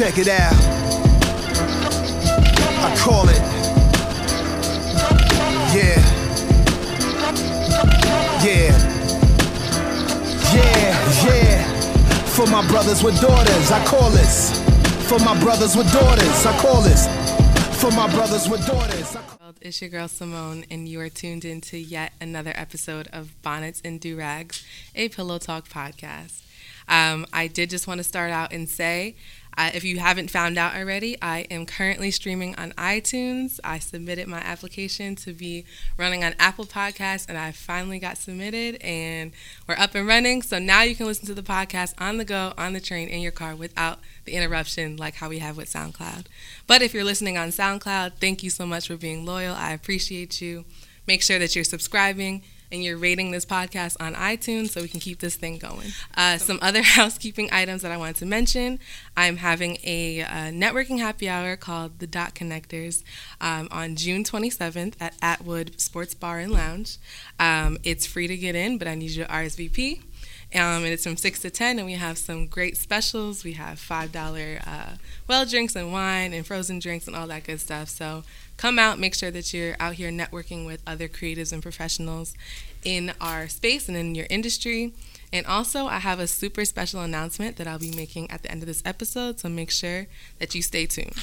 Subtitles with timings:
[0.00, 0.54] Check it out.
[2.82, 3.36] I call it.
[5.76, 6.00] Yeah.
[8.42, 8.72] Yeah.
[10.54, 11.64] Yeah, yeah.
[12.28, 14.58] For my brothers with daughters, I call this.
[15.06, 17.06] For my brothers with daughters, I call this.
[17.78, 19.18] For my brothers with daughters.
[19.60, 24.00] It's your girl Simone, and you are tuned into yet another episode of Bonnets and
[24.00, 26.40] Do Rags, a Pillow Talk podcast.
[26.88, 29.14] Um, I did just want to start out and say
[29.56, 33.58] uh, if you haven't found out already, I am currently streaming on iTunes.
[33.64, 35.64] I submitted my application to be
[35.96, 39.32] running on Apple Podcasts, and I finally got submitted, and
[39.68, 40.42] we're up and running.
[40.42, 43.20] So now you can listen to the podcast on the go, on the train, in
[43.20, 46.26] your car without the interruption like how we have with SoundCloud.
[46.66, 49.54] But if you're listening on SoundCloud, thank you so much for being loyal.
[49.54, 50.64] I appreciate you.
[51.06, 52.42] Make sure that you're subscribing
[52.72, 55.88] and you're rating this podcast on iTunes so we can keep this thing going.
[56.16, 58.78] Uh, some other housekeeping items that I wanted to mention
[59.16, 63.02] I'm having a uh, networking happy hour called the Dot Connectors
[63.40, 66.96] um, on June 27th at Atwood Sports Bar and Lounge.
[67.38, 70.00] Um, it's free to get in, but I need you to RSVP.
[70.52, 73.44] Um, and it's from 6 to 10, and we have some great specials.
[73.44, 74.96] We have $5 uh,
[75.28, 77.88] well drinks and wine and frozen drinks and all that good stuff.
[77.88, 78.24] So
[78.56, 82.34] come out, make sure that you're out here networking with other creatives and professionals
[82.84, 84.92] in our space and in your industry.
[85.32, 88.62] And also, I have a super special announcement that I'll be making at the end
[88.62, 90.08] of this episode, so make sure
[90.40, 91.14] that you stay tuned.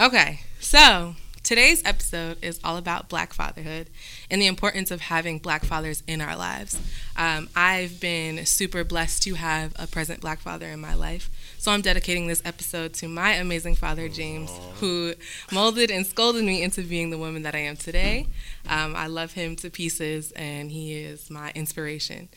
[0.00, 1.16] Okay, so
[1.48, 3.88] today's episode is all about Black fatherhood
[4.30, 6.78] and the importance of having Black fathers in our lives.
[7.16, 11.30] Um, I've been super blessed to have a present Black father in my life.
[11.56, 15.14] So I'm dedicating this episode to my amazing father, James, who
[15.50, 18.26] molded and scolded me into being the woman that I am today.
[18.68, 22.28] Um, I love him to pieces, and he is my inspiration.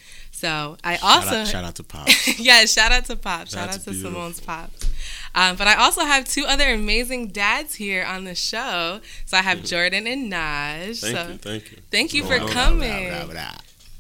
[0.42, 2.08] So I also shout, out, shout out to Pop.
[2.38, 3.42] yeah, shout out to Pop.
[3.48, 4.12] Shout That's out to beautiful.
[4.12, 4.90] Simone's Pops.
[5.36, 9.02] Um, but I also have two other amazing dads here on the show.
[9.28, 11.00] So I have Jordan and Naj.
[11.00, 11.78] Thank so you, thank you.
[11.92, 13.14] thank you for coming.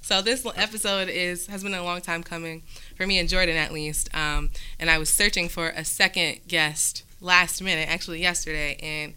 [0.01, 2.63] So this episode is has been a long time coming
[2.97, 4.09] for me and Jordan at least.
[4.16, 4.49] Um,
[4.79, 9.13] and I was searching for a second guest last minute, actually yesterday, and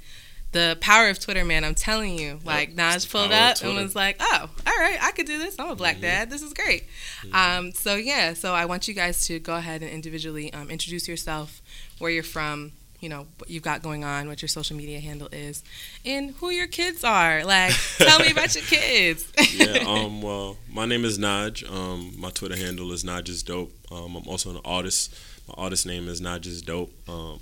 [0.55, 4.17] the power of Twitter, man, I'm telling you, like Naj pulled up and was like,
[4.21, 5.57] "Oh, all right, I could do this.
[5.59, 6.31] I'm a black dad.
[6.31, 6.85] This is great."
[7.33, 11.09] Um, so yeah, so I want you guys to go ahead and individually um, introduce
[11.09, 11.61] yourself,
[11.99, 12.71] where you're from,
[13.01, 15.65] you know, what you've got going on, what your social media handle is,
[16.07, 17.45] and who your kids are.
[17.45, 19.31] Like, tell me about your kids.
[19.57, 21.69] yeah, um, well, my name is Naj.
[21.69, 23.73] Um, my Twitter handle is Naj is dope.
[23.91, 25.13] Um, I'm also an artist.
[25.49, 26.93] My artist name is Naj is dope.
[27.09, 27.41] Um,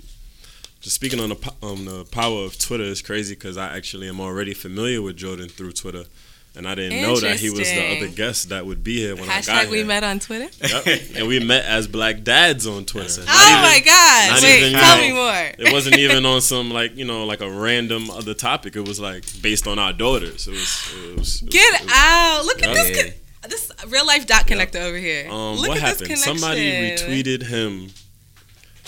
[0.83, 4.07] just speaking on the po- um, the power of Twitter is crazy because I actually
[4.09, 6.03] am already familiar with Jordan through Twitter,
[6.55, 9.23] and I didn't know that he was the other guest that would be here when
[9.29, 9.85] I got Hashtag we here.
[9.85, 10.49] met on Twitter.
[10.61, 11.01] Yep.
[11.15, 13.21] and we met as black dads on Twitter.
[13.23, 14.43] Not Oh even- my God!
[14.43, 15.51] Wait, even, tell know, me more.
[15.67, 18.75] It wasn't even on some like you know like a random other topic.
[18.75, 20.47] It was like based on our daughters.
[20.47, 20.93] It was.
[21.11, 22.43] It was Get it was- out!
[22.45, 23.01] Look at this.
[23.03, 23.13] Con-
[23.49, 25.29] this real life dot connector over here.
[25.29, 26.11] Um, Look what at happened?
[26.11, 27.89] this Somebody retweeted him.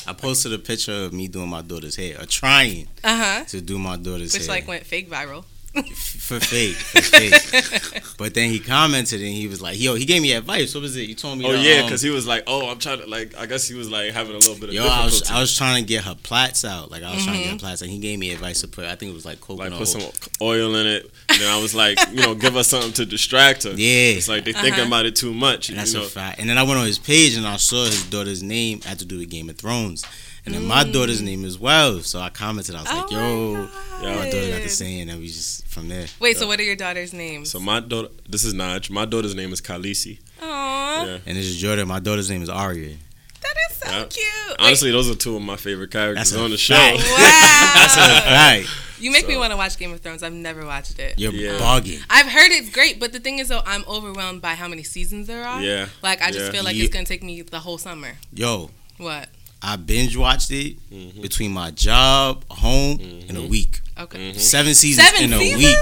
[0.08, 3.46] I posted a picture of me doing my daughter's hair, or trying Uh huh.
[3.46, 4.56] to do my daughter's Which hair.
[4.56, 5.46] Which like went fake viral.
[5.78, 8.04] F- for fake, for fake.
[8.18, 10.74] but then he commented and he was like, "Yo, he gave me advice.
[10.74, 11.08] What was it?
[11.08, 13.08] You told me." Oh to, yeah, um, because he was like, "Oh, I'm trying to
[13.08, 15.30] like." I guess he was like having a little bit of Yo, I was.
[15.30, 16.90] I was trying to get her plaits out.
[16.92, 17.54] Like I was trying to get Mm-hmm.
[17.58, 18.86] her plaits, and he gave me advice to put.
[18.86, 19.72] I think it was like coconut.
[19.72, 20.12] like put some oil.
[20.42, 21.12] oil in it.
[21.30, 23.72] And then I was like, you know, give her something to distract her.
[23.72, 24.16] Yeah.
[24.18, 24.88] It's like they thinking Uh-huh.
[24.88, 25.70] about it too much.
[25.70, 26.04] And that's know.
[26.04, 26.40] a fact.
[26.40, 29.06] And then I went on his page and I saw his daughter's name had to
[29.06, 30.06] do with Game of Thrones.
[30.46, 32.02] And then my daughter's name as well.
[32.02, 32.76] So I commented.
[32.76, 33.14] I was like, Mm.
[33.14, 34.70] Oh yo, my Yeah, my daughter got the God.
[34.70, 35.10] same.
[35.10, 36.06] And we just from there.
[36.20, 37.50] Wait, so what are your daughter's names?
[37.52, 38.90] So my daughter, this is Naj.
[38.90, 40.20] My daughter's name is Khaleesi.
[40.42, 41.18] Aww, Yeah.
[41.26, 41.88] And this is Jordan.
[41.88, 42.96] My daughter's name is Aria.
[43.42, 44.06] that is so Yeah.
[44.06, 44.56] cute.
[44.60, 46.76] Honestly, those are two of my favorite characters That's on the show.
[46.76, 46.98] fact.
[46.98, 48.24] Wait, wow.
[48.26, 48.66] Right.
[49.00, 50.24] you make me want to watch Game of Thrones.
[50.24, 51.18] I've never watched it.
[51.20, 51.58] You're Yeah.
[51.60, 52.02] bugging.
[52.10, 55.28] I've heard it's great, but the thing is, though, I'm overwhelmed by how many seasons
[55.28, 55.62] there are.
[55.62, 56.52] Yeah, Like, I just yeah.
[56.52, 56.86] feel like Yeah.
[56.86, 58.18] it's gonna take me the whole summer.
[58.34, 59.30] Yo, What?
[59.68, 61.22] I binge watched it Mhm.
[61.22, 63.82] between my job, home, in a week.
[63.98, 64.32] Okay.
[64.34, 64.40] Mhm.
[64.40, 65.64] Seven seasons Seven in a seasons?
[65.64, 65.78] week.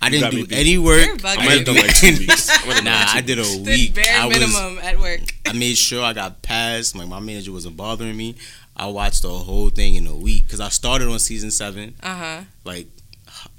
[0.00, 1.08] I You didn't do any work.
[1.24, 2.48] I might have done like two weeks.
[2.50, 3.56] I might have done Nah, I did a weeks.
[3.56, 3.94] The week.
[3.94, 5.20] bare I was, minimum at work.
[5.46, 6.94] I made sure I got past.
[6.96, 8.36] Like my manager wasn't bothering me.
[8.76, 11.94] I watched the whole thing in a week because I started on season seven.
[12.02, 12.40] Uh huh.
[12.64, 12.86] Like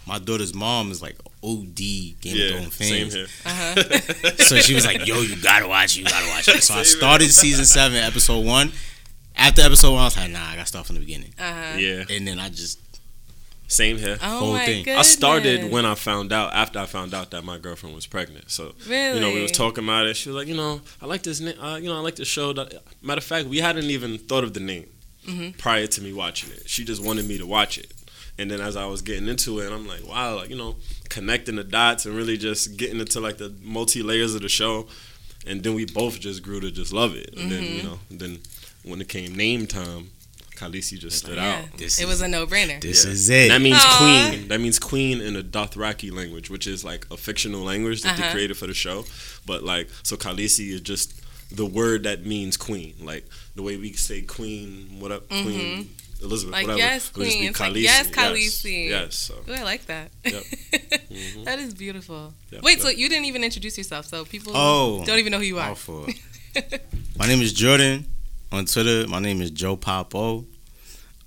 [0.06, 3.14] my daughter's mom is like OD Game of Yeah, Thrones same fans.
[3.14, 3.28] here.
[3.46, 4.32] Uh huh.
[4.44, 6.00] So she was like, "Yo, you gotta watch it.
[6.02, 8.72] You gotta watch it." So I started season seven, episode one.
[9.38, 11.78] After episode one, I was like, "Nah, I gotta start from the beginning." Uh huh.
[11.78, 12.80] Yeah, And then I just
[13.70, 14.18] same here.
[14.24, 14.84] Oh Whole my thing.
[14.86, 15.00] goodness.
[15.08, 18.50] I started when I found out after I found out that my girlfriend was pregnant.
[18.50, 19.16] So Really?
[19.16, 20.16] you know we was talking about it.
[20.16, 21.40] She was like, you know, I like this.
[21.42, 22.54] Na- uh, you know, I like this show.
[22.54, 24.88] That, matter of fact, we hadn't even thought of the name.
[25.28, 25.58] Mhm.
[25.58, 26.70] prior to me watching it.
[26.70, 27.92] She just wanted me to watch it.
[28.38, 30.78] And then as I was getting into it, I'm like, wow, like, you know,
[31.10, 34.88] connecting the dots and really just getting into like the multi layers of the show.
[35.46, 37.34] And then we both just grew to just love it.
[37.38, 38.40] And then, you know, then
[38.84, 40.12] when it came name time,
[40.56, 41.60] Khaleesi just stood Yeah.
[41.60, 41.78] out.
[41.78, 42.82] This it is- was a no-brainer.
[42.82, 43.12] This Yeah.
[43.12, 43.48] is it.
[43.50, 44.30] That means Aw.
[44.32, 44.48] queen.
[44.48, 48.28] That means queen in the Dothraki language, which is like a fictional language that Uh-huh.
[48.28, 49.06] they created for the show.
[49.46, 51.14] But like, so Khaleesi is just
[51.52, 52.96] the word that means queen.
[53.00, 53.26] Like
[53.56, 55.90] the way we say queen, what up, Queen
[56.22, 56.68] Elizabeth, Mm-hmm.
[56.68, 56.78] Like, whatever.
[56.80, 57.44] yes, it just be queen.
[57.50, 57.82] It's like, Khaleesi.
[57.84, 58.90] yes, Yes, Khaleesi.
[58.90, 59.16] Yes.
[59.16, 60.12] so Ooh, I like that.
[60.26, 60.44] Yep.
[61.08, 61.46] Mhm.
[61.46, 62.34] That is beautiful.
[62.52, 65.04] Yep, Wait, so you didn't even introduce yourself, so people Oh.
[65.06, 65.76] don't even know who you are.
[65.88, 66.08] All.
[67.18, 68.06] My name is Jordan.
[68.52, 70.46] On Twitter, my name is Joe Popo.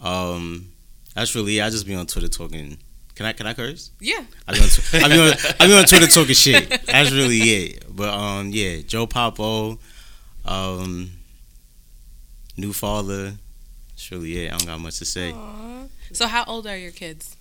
[0.01, 0.73] Um,
[1.15, 1.61] that's really.
[1.61, 2.79] I just be on Twitter talking.
[3.15, 3.91] Can I can I curse?
[4.01, 4.25] Yeah.
[4.49, 6.69] I be on, tw- I be on, I be on Twitter talking shit.
[6.87, 7.85] That's really it.
[7.95, 9.79] But um, yeah, Joe Popo,
[10.47, 11.11] um,
[12.57, 13.35] new father.
[14.01, 14.53] That's really it.
[14.53, 15.33] I don't got much to say.
[15.33, 15.83] Aw.
[16.15, 17.37] So how old are your kids?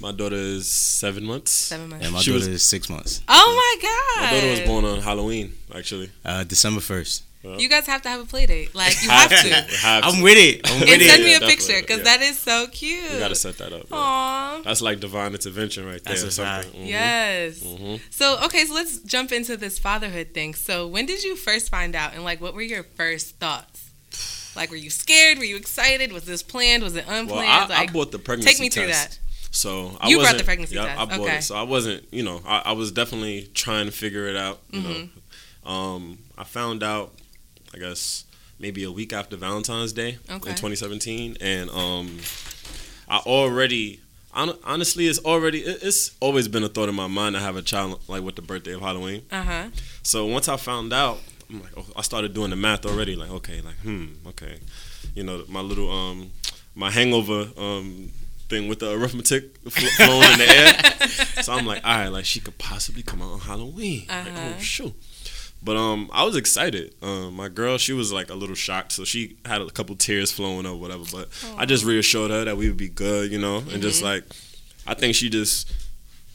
[0.00, 1.52] My daughter is seven months.
[1.52, 2.04] Seven months.
[2.04, 3.20] And my She daughter was- is six months.
[3.28, 4.22] Oh my god!
[4.32, 6.10] My daughter was born on Halloween, actually.
[6.24, 7.22] Uh, December first.
[7.42, 8.74] You guys have to have a play date.
[8.74, 9.36] Like you have to.
[9.86, 10.60] Have I'm with it.
[10.68, 12.04] I'm with And send me Yeah, a picture because yeah.
[12.04, 13.12] that is so cute.
[13.12, 13.84] We gotta set that up.
[13.90, 13.96] yeah.
[13.96, 14.64] Aww.
[14.64, 16.14] That's like divine intervention right there.
[16.16, 16.70] That's or something.
[16.70, 16.76] fact.
[16.76, 16.86] Mhm.
[16.86, 17.60] Yes.
[17.60, 17.98] Mhm.
[18.10, 20.52] So okay, so let's jump into this fatherhood thing.
[20.54, 23.69] So when did you first find out, and like, what were your first thoughts?
[24.56, 25.38] Like, were you scared?
[25.38, 26.12] Were you excited?
[26.12, 26.82] Was this planned?
[26.82, 27.30] Was it unplanned?
[27.30, 29.10] Well, I, like, I bought the pregnancy take me through test.
[29.10, 29.18] that.
[29.52, 31.00] So I You brought the pregnancy yeah, test.
[31.00, 31.38] I bought Okay.
[31.38, 31.42] it.
[31.42, 34.60] So I wasn't, you know, I, I was definitely trying to figure it out.
[34.70, 34.88] You Mm-hmm.
[35.66, 37.14] know, um, I found out,
[37.74, 38.24] I guess
[38.58, 40.50] maybe a week after Valentine's Day Okay.
[40.50, 42.18] in 2017, and um,
[43.08, 44.00] I already.
[44.32, 48.00] Honestly, it's already it's always been a thought in my mind to have a child
[48.06, 49.22] like with the birthday of Halloween.
[49.32, 49.64] Uh huh.
[50.04, 51.18] So once I found out,
[51.50, 53.16] I'm like, oh, I started doing the math already.
[53.16, 54.58] Like, okay, like, hmm, okay,
[55.14, 56.30] you know, my little um,
[56.74, 58.10] my hangover um
[58.48, 61.42] thing with the arithmetic fl- flowing in the air.
[61.42, 64.06] So I'm like, all right, like she could possibly come out on Halloween.
[64.08, 64.54] Like, Uh-huh.
[64.56, 64.94] oh shoot.
[65.62, 66.94] But um, I was excited.
[67.02, 70.32] Um, my girl, she was like a little shocked, so she had a couple tears
[70.32, 71.04] flowing or whatever.
[71.12, 73.80] But I just reassured her that we would be good, you know, and Mm-hmm.
[73.82, 74.24] just like,
[74.86, 75.70] I think she just,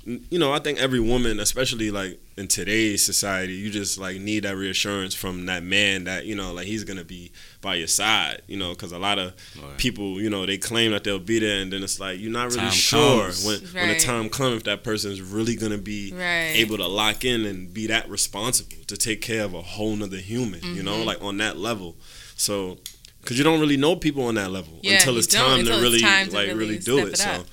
[0.06, 4.44] you know, I think every woman, especially like in today's society, you just like need
[4.44, 7.32] that reassurance from that man that you know, like he's gonna be
[7.62, 9.78] by your side, you know, because a lot of Right.
[9.80, 12.50] people, you know, they claim that they'll be there, and then it's like you're not
[12.50, 13.44] really Time sure comes.
[13.46, 16.54] when when the time comes if that person's really gonna be Right.
[16.56, 20.18] able to lock in and be that responsible to take care of a whole nother
[20.18, 21.06] human, you know, Mm-hmm.
[21.08, 21.96] like on that level.
[22.36, 22.78] So,
[23.22, 25.74] because you don't really know people on that level Yeah, until it's time until to
[25.74, 27.14] it's really time to like really really, do it.
[27.14, 27.48] it so, up.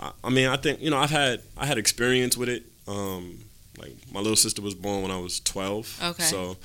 [0.00, 2.64] I, I mean, I think you know I've had I had experience with it.
[2.86, 3.38] Um,
[3.78, 5.98] like my little sister was born when I was twelve.
[6.02, 6.22] Okay.
[6.24, 6.56] So.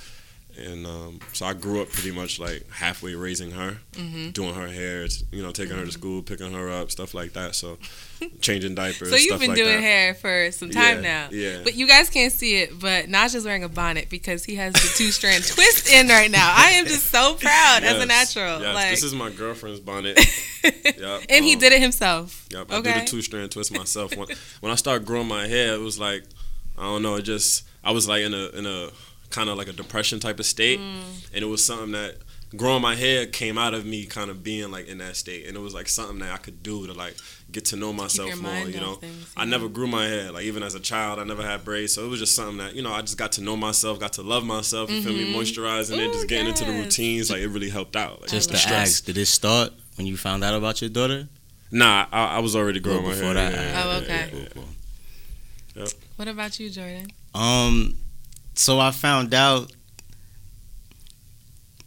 [0.57, 4.29] And um, so I grew up pretty much like halfway raising her, Mm-hmm.
[4.31, 7.55] doing her hair, you know, taking her to school, picking her up, stuff like that.
[7.55, 7.77] So,
[8.41, 9.09] changing diapers.
[9.09, 9.81] So you've been like doing that.
[9.81, 11.27] hair for some time Yeah, now.
[11.31, 11.61] yeah.
[11.63, 14.73] But you guys can't see it, but Naj is wearing a bonnet because he has
[14.73, 16.53] the two strand twist in right now.
[16.55, 18.61] I am just so proud as a natural.
[18.61, 20.17] Yes, like, this is my girlfriend's bonnet.
[20.63, 22.45] Yep, and he um, did it himself.
[22.51, 24.15] Yep, I did a two strand twist myself.
[24.15, 24.27] When,
[24.61, 26.23] when I started growing my hair, it was like
[26.77, 27.15] I don't know.
[27.15, 28.89] It just I was like in a in a
[29.33, 31.01] kind of like a depression type of state, Mm.
[31.33, 32.11] and it was something that
[32.55, 35.57] growing my hair came out of me kind of being like in that state, and
[35.57, 37.15] it was like something that I could do to like
[37.51, 38.67] get to know myself your more.
[38.75, 40.31] You know, off things, I never grew my hair.
[40.31, 42.75] Like even as a child, I never had braids, so it was just something that
[42.75, 44.91] you know I just got to know myself, got to love myself.
[44.91, 45.33] You feel me?
[45.33, 46.13] Moisturizing it, Mm-hmm.
[46.13, 48.21] Just getting into the routines, like it really helped out.
[48.21, 48.87] Like, Just the to stress.
[48.89, 51.27] ask, did it start when you found out about your daughter?
[51.71, 53.49] Nah, I, I was already growing Well, my before hair.
[53.49, 53.53] that.
[53.53, 54.29] yeah, yeah, Oh, okay.
[54.31, 54.47] yeah, yeah.
[54.53, 54.63] Cool,
[55.75, 55.87] cool.
[56.17, 57.07] What about you, Jordan?
[57.33, 57.95] Um,
[58.55, 59.71] so I found out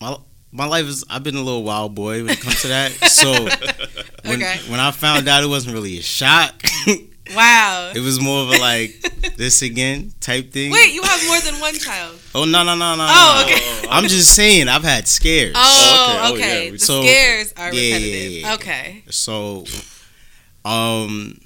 [0.01, 0.17] my
[0.53, 2.93] my life is I've been a little wild boy when it comes to that.
[3.11, 3.33] So
[4.31, 4.59] when Okay.
[4.69, 6.63] when I found out, it wasn't really a shock.
[7.35, 7.91] Wow.
[7.93, 8.93] it was more of a like
[9.37, 10.71] this again type thing.
[10.71, 12.17] Wait, you have more than one child.
[12.37, 13.05] Oh no no no no.
[13.11, 13.53] Oh, no.
[13.53, 13.89] okay.
[13.91, 15.55] I'm just saying I've had scares.
[15.57, 16.29] Oh, okay.
[16.31, 16.65] Oh, okay.
[16.67, 18.31] yeah, we- The So- scares are yeah, yeah, repetitive.
[18.33, 18.55] yeah, yeah.
[18.55, 19.03] Okay.
[19.11, 19.65] So,
[20.65, 21.41] um,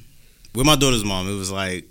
[0.55, 1.87] with my daughter's mom, it was like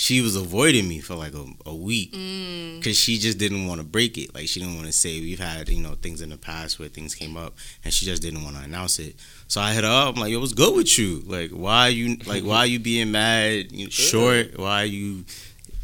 [0.00, 2.78] she was avoiding me for like a, a week Mm.
[2.78, 4.32] because she just didn't want to break it.
[4.32, 6.88] Like she didn't want to say we've had you know things in the past where
[6.88, 9.16] things came up, and she just didn't want to announce it.
[9.48, 10.14] So I hit her up.
[10.14, 11.22] I'm like, "Yo, what's good with you?
[11.26, 13.72] Like, why you like why you being mad?
[13.72, 14.56] You short?
[14.56, 15.24] Why you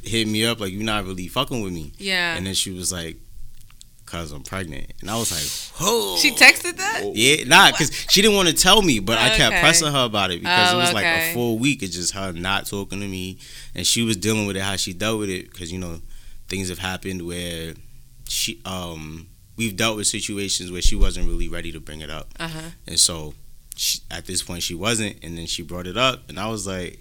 [0.05, 0.61] hitting me up?
[0.61, 2.37] Like you're not really fucking with me?" Yeah.
[2.37, 3.17] And then she was like,
[4.15, 7.03] "Cause I'm pregnant," and I was like, "Oh." she texted that?
[7.15, 10.31] Yeah, nah, because she didn't want to tell me, but I kept pressing her about
[10.31, 11.83] it because Oh, it was like a full week.
[11.83, 13.39] It's just her not talking to me,
[13.75, 16.01] and she was dealing with it how she dealt with it because you know
[16.49, 17.75] things have happened where
[18.29, 22.29] she um we've dealt with situations where she wasn't really ready to bring it up,
[22.39, 22.61] Uh huh.
[22.87, 23.35] and so
[23.77, 26.67] she, at this point she wasn't, and then she brought it up, and I was
[26.67, 27.01] like.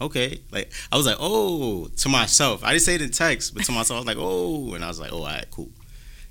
[0.00, 2.64] Okay, like I was like, oh, to myself.
[2.64, 4.88] I didn't say it in text, but to myself, I was like, oh, and I
[4.88, 5.70] was like, oh, all right, cool,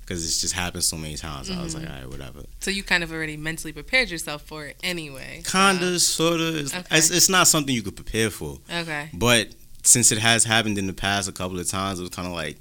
[0.04, 1.50] because it's just happened so many times.
[1.50, 2.40] I was like, all right, whatever.
[2.60, 5.42] So you kind of already mentally prepared yourself for it anyway.
[5.44, 6.58] Kinda, sorta.
[6.58, 6.96] It's, Okay.
[6.98, 8.58] it's, it's not something you could prepare for.
[8.70, 9.08] Okay.
[9.14, 12.28] But since it has happened in the past a couple of times, it was kind
[12.28, 12.58] of like,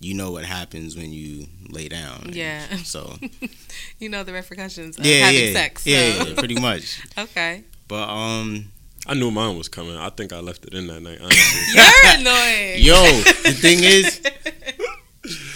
[0.00, 2.30] you know what happens when you lay down.
[2.32, 2.64] Yeah.
[2.84, 3.16] So
[3.98, 5.82] You know the repercussions of yeah, having yeah, sex.
[5.82, 5.90] So.
[5.90, 7.00] yeah, yeah, pretty much.
[7.18, 7.64] Okay.
[7.88, 8.66] But um,
[9.06, 9.96] I knew mine was coming.
[9.96, 11.18] I think I left it in that night.
[11.22, 11.74] Honestly.
[11.74, 12.82] You're annoying.
[12.84, 13.02] yo,
[13.42, 14.20] the thing is,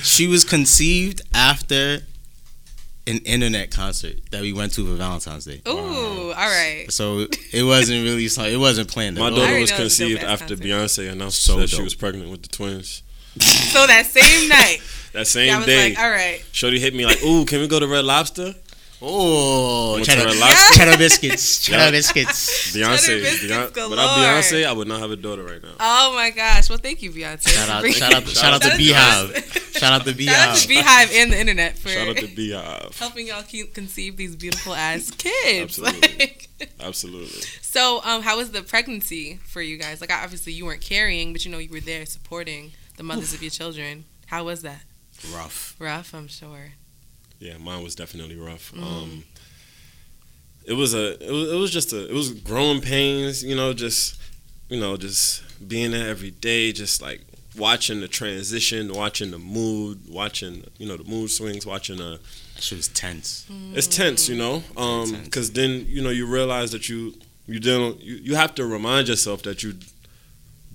[0.02, 2.00] she was conceived after
[3.06, 5.60] an internet concert that we went to for Valentine's Day.
[5.68, 6.86] Ooh, all right.
[6.88, 9.16] So it wasn't really so it wasn't planned.
[9.16, 10.68] My daughter was know it's a conceived dope-ass after concert.
[10.68, 13.02] Beyonce announced So that she was pregnant with the twins.
[13.40, 14.78] So that same night,
[15.12, 16.42] That I same was day, like, all right.
[16.52, 18.54] Shorty hit me like, "Ooh, can we go to Red Lobster?"
[19.04, 20.36] Oh, Went cheddar, to
[20.76, 21.90] cheddar biscuits, cheddar Yeah.
[21.90, 22.72] biscuits.
[22.74, 25.72] Beyonce, biscuits Beyonce without Beyonce, I would not have a daughter right now.
[25.80, 26.68] Oh my gosh.
[26.68, 27.48] Well, thank you, Beyonce.
[27.48, 29.32] Shout out, shout out, shout out Shout to out BeyHive.
[29.32, 29.72] to us.
[29.78, 30.82] Shout out to Shout out to BeyHive.
[30.82, 32.98] BeyHive and the internet for Shout out to BeyHive.
[32.98, 35.78] helping y'all keep, conceive these beautiful ass kids.
[35.80, 36.18] Absolutely.
[36.18, 37.40] Like- Absolutely.
[37.60, 40.00] so, um, how was the pregnancy for you guys?
[40.00, 43.42] Like, obviously you weren't carrying, but you know you were there supporting the mothers of
[43.42, 44.04] your children.
[44.26, 44.82] How was that?
[45.34, 45.74] Rough.
[45.80, 46.74] Rough, I'm sure.
[47.42, 48.72] Yeah, mine was definitely rough.
[48.72, 48.82] Mm.
[48.82, 49.24] Um,
[50.64, 53.42] it was a, it was, it was just a, it was growing pains.
[53.42, 54.20] You know, just,
[54.68, 57.20] you know, just being there every day, just like
[57.56, 62.18] watching the transition, watching the mood, watching, you know, the mood swings, watching uh
[62.54, 63.46] That shit was tense.
[63.74, 67.14] it's tense, you know, um, because then you know you realize that you
[67.46, 69.74] you dealing you, you have to remind yourself that you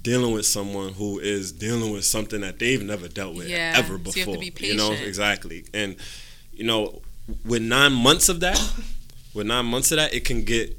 [0.01, 3.93] dealing with someone who is dealing with something that they've never dealt with Yeah, ever
[3.93, 4.19] so before.
[4.35, 5.95] you have to be You know exactly, and
[6.57, 7.01] you know
[7.45, 8.59] with nine months of that,
[9.33, 10.77] with nine months of that, it can get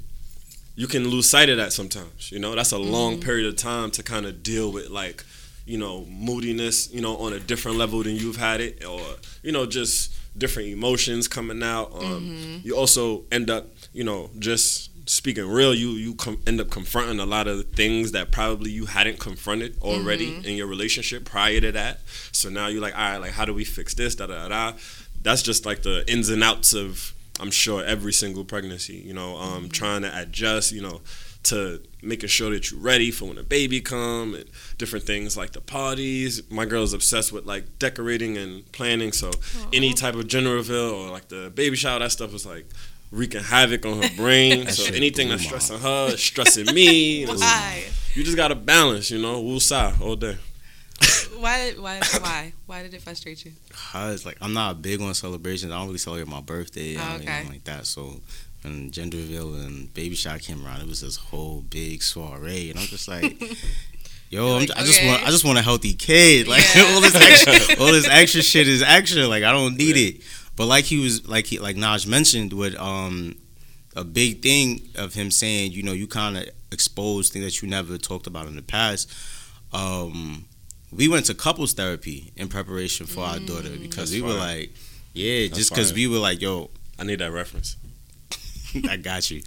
[0.77, 2.31] you can lose sight of that sometimes.
[2.33, 2.91] You know that's a Mm-hmm.
[2.93, 5.25] long period of time to kind of deal with like
[5.67, 9.01] you know moodiness you know on a different level than you've had it or
[9.43, 12.67] you know just different emotions coming out um, Mm-hmm.
[12.67, 17.19] you also end up you know just speaking real you you com- end up confronting
[17.19, 20.45] a lot of things that probably you hadn't confronted already Mm-hmm.
[20.49, 22.01] in your relationship prior to that
[22.33, 24.71] so now you're like all right like how do we fix this da da da
[24.71, 24.79] da
[25.23, 29.37] that's just like the ins and outs of i'm sure every single pregnancy you know
[29.37, 29.69] um, Mm-hmm.
[29.69, 31.01] trying to adjust you know
[31.45, 34.45] to making sure that you're ready for when a baby come and
[34.77, 36.43] different things like the parties.
[36.51, 39.31] My girl's obsessed with like decorating and planning, so
[39.73, 42.67] any type of gender reveal or like the baby shower, that stuff was like
[43.13, 44.65] wreaking havoc on her brain.
[44.67, 47.25] That so anything that's stressing her, stressing me.
[47.27, 47.85] Why?
[48.15, 49.41] You just gotta balance, you know.
[49.41, 49.59] Woo
[50.03, 50.37] all day.
[51.40, 51.73] Why?
[51.78, 52.00] Why?
[52.21, 52.52] Why?
[52.66, 53.52] Why did it frustrate you?
[53.92, 55.73] Cause like I'm not big on celebrations.
[55.73, 56.97] I don't really celebrate my birthday.
[56.97, 57.26] Oh, okay.
[57.26, 57.87] anything like that.
[57.87, 58.21] So
[58.62, 62.78] when gender reveal and baby shot came around, it was this whole big soiree, and
[62.78, 63.40] I'm just like.
[64.30, 65.09] Yo, I'm, like, I just okay.
[65.09, 66.47] want I just want a healthy kid.
[66.49, 66.83] Like Yeah.
[66.92, 69.26] all this extra all this extra shit is extra.
[69.26, 70.23] Like I don't need it.
[70.54, 73.37] But like he was like he like Naj mentioned with um
[73.97, 77.68] a big thing of him saying, you know, you kind of expose things that you
[77.68, 79.11] never talked about in the past.
[79.73, 80.45] Um,
[80.92, 83.83] we went to couples therapy in preparation for our daughter mm.
[83.83, 84.73] because That's we were like,
[85.12, 87.76] yeah, That's just because we were like, yo, I need that reference.
[88.88, 89.42] I got you.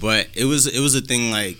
[0.00, 1.58] but it was it was a thing like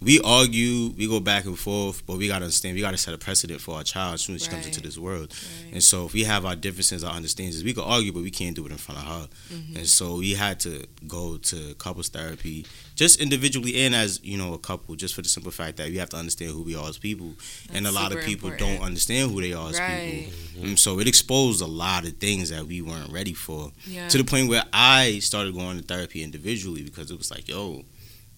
[0.00, 3.18] we argue, we go back and forth, but we gotta understand we gotta set a
[3.18, 5.32] precedent for our child as soon as she comes into this world.
[5.64, 5.72] Right.
[5.74, 8.54] And so if we have our differences, our understandings, we can argue, but we can't
[8.54, 9.28] do it in front of her.
[9.54, 9.76] Mm-hmm.
[9.78, 14.52] And so we had to go to couples therapy, just individually and as you know
[14.52, 16.88] a couple, just for the simple fact that we have to understand who we are
[16.88, 17.32] as people.
[17.72, 18.78] and a lot of people important.
[18.78, 20.28] don't understand who they are as Right.
[20.54, 20.68] people.
[20.68, 23.72] And so it exposed a lot of things that we weren't ready for.
[23.86, 24.08] Yeah.
[24.08, 27.84] To the point where I started going to therapy individually because it was like, yo,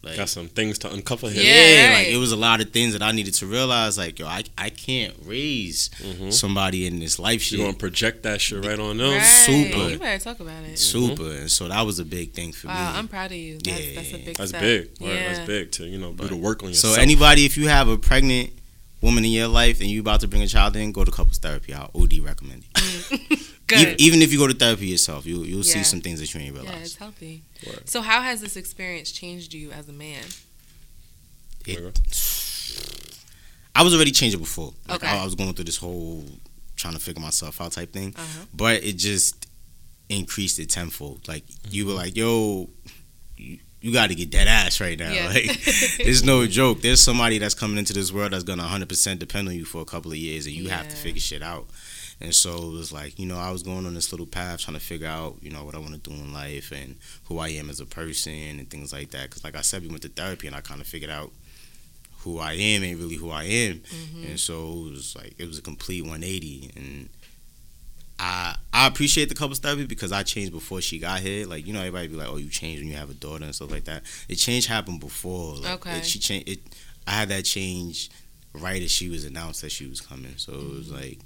[0.09, 1.43] like Got some things to uncover here.
[1.43, 1.89] Yeah.
[1.91, 3.97] yeah, like it was a lot of things that I needed to realize.
[3.99, 6.33] Like, yo, I, I can't raise Mhm.
[6.33, 7.59] somebody in this life shit.
[7.59, 9.11] You gonna project that shit right on them?
[9.13, 9.23] Right.
[9.23, 9.89] super.
[9.89, 10.79] You better talk about it.
[10.79, 12.99] Super, and so that was a big thing for Wow, me.
[12.99, 13.59] I'm proud of you.
[13.63, 13.95] That's, Yeah.
[13.95, 14.61] that's a big That's step.
[14.61, 14.89] big.
[15.01, 15.09] Right?
[15.15, 15.33] Yeah.
[15.35, 16.95] That's big to you know do But- the work on yourself.
[16.97, 18.51] so anybody, if you have a pregnant
[19.01, 21.39] woman in your life and you about to bring a child in, go to couples
[21.39, 21.73] therapy.
[21.73, 23.39] I OD recommend it.
[23.69, 24.01] Good.
[24.01, 26.41] E- even if you go to therapy yourself, you you'll see some things that you
[26.41, 26.83] ain't yeah, realize.
[26.83, 27.43] it's healthy.
[27.67, 27.89] Word.
[27.89, 30.25] So, how has this experience changed you as a man?
[31.67, 32.01] It-
[33.75, 34.73] I was already changing before.
[34.89, 35.07] Like, Okay.
[35.13, 36.25] I, I was going through this whole
[36.77, 38.45] trying to figure myself out type thing, Uh-huh.
[38.55, 39.47] but it just
[40.09, 41.27] increased it tenfold.
[41.29, 42.69] Like you were like, yo.
[43.37, 45.13] You, you got to get dead ass right now.
[45.13, 45.29] Yeah.
[45.29, 45.65] Like,
[45.99, 46.81] there's no joke.
[46.83, 49.85] There's somebody that's coming into this world that's gonna 100% depend on you for a
[49.85, 51.69] couple of years, and you have to figure shit out.
[52.21, 54.77] And so it was like, you know, I was going on this little path trying
[54.77, 57.49] to figure out, you know, what I want to do in life and who I
[57.51, 59.29] am as a person and things like that.
[59.31, 61.31] Because, like I said, we went to therapy and I kind of figured out
[62.21, 63.75] who I am ain't really who I am.
[63.79, 64.25] Mm-hmm.
[64.31, 66.73] And so it was like, it was a complete 180.
[66.77, 67.09] And
[68.19, 71.47] I I appreciate the couples therapy because I changed before she got here.
[71.47, 73.55] Like, you know, everybody be like, oh, you changed when you have a daughter and
[73.55, 74.03] stuff like that.
[74.29, 75.57] The change happened before.
[75.57, 75.99] Like, Okay.
[75.99, 76.59] It, she changed, it,
[77.07, 78.11] I had that change
[78.53, 80.35] right as she was announced that she was coming.
[80.37, 81.19] So it was like,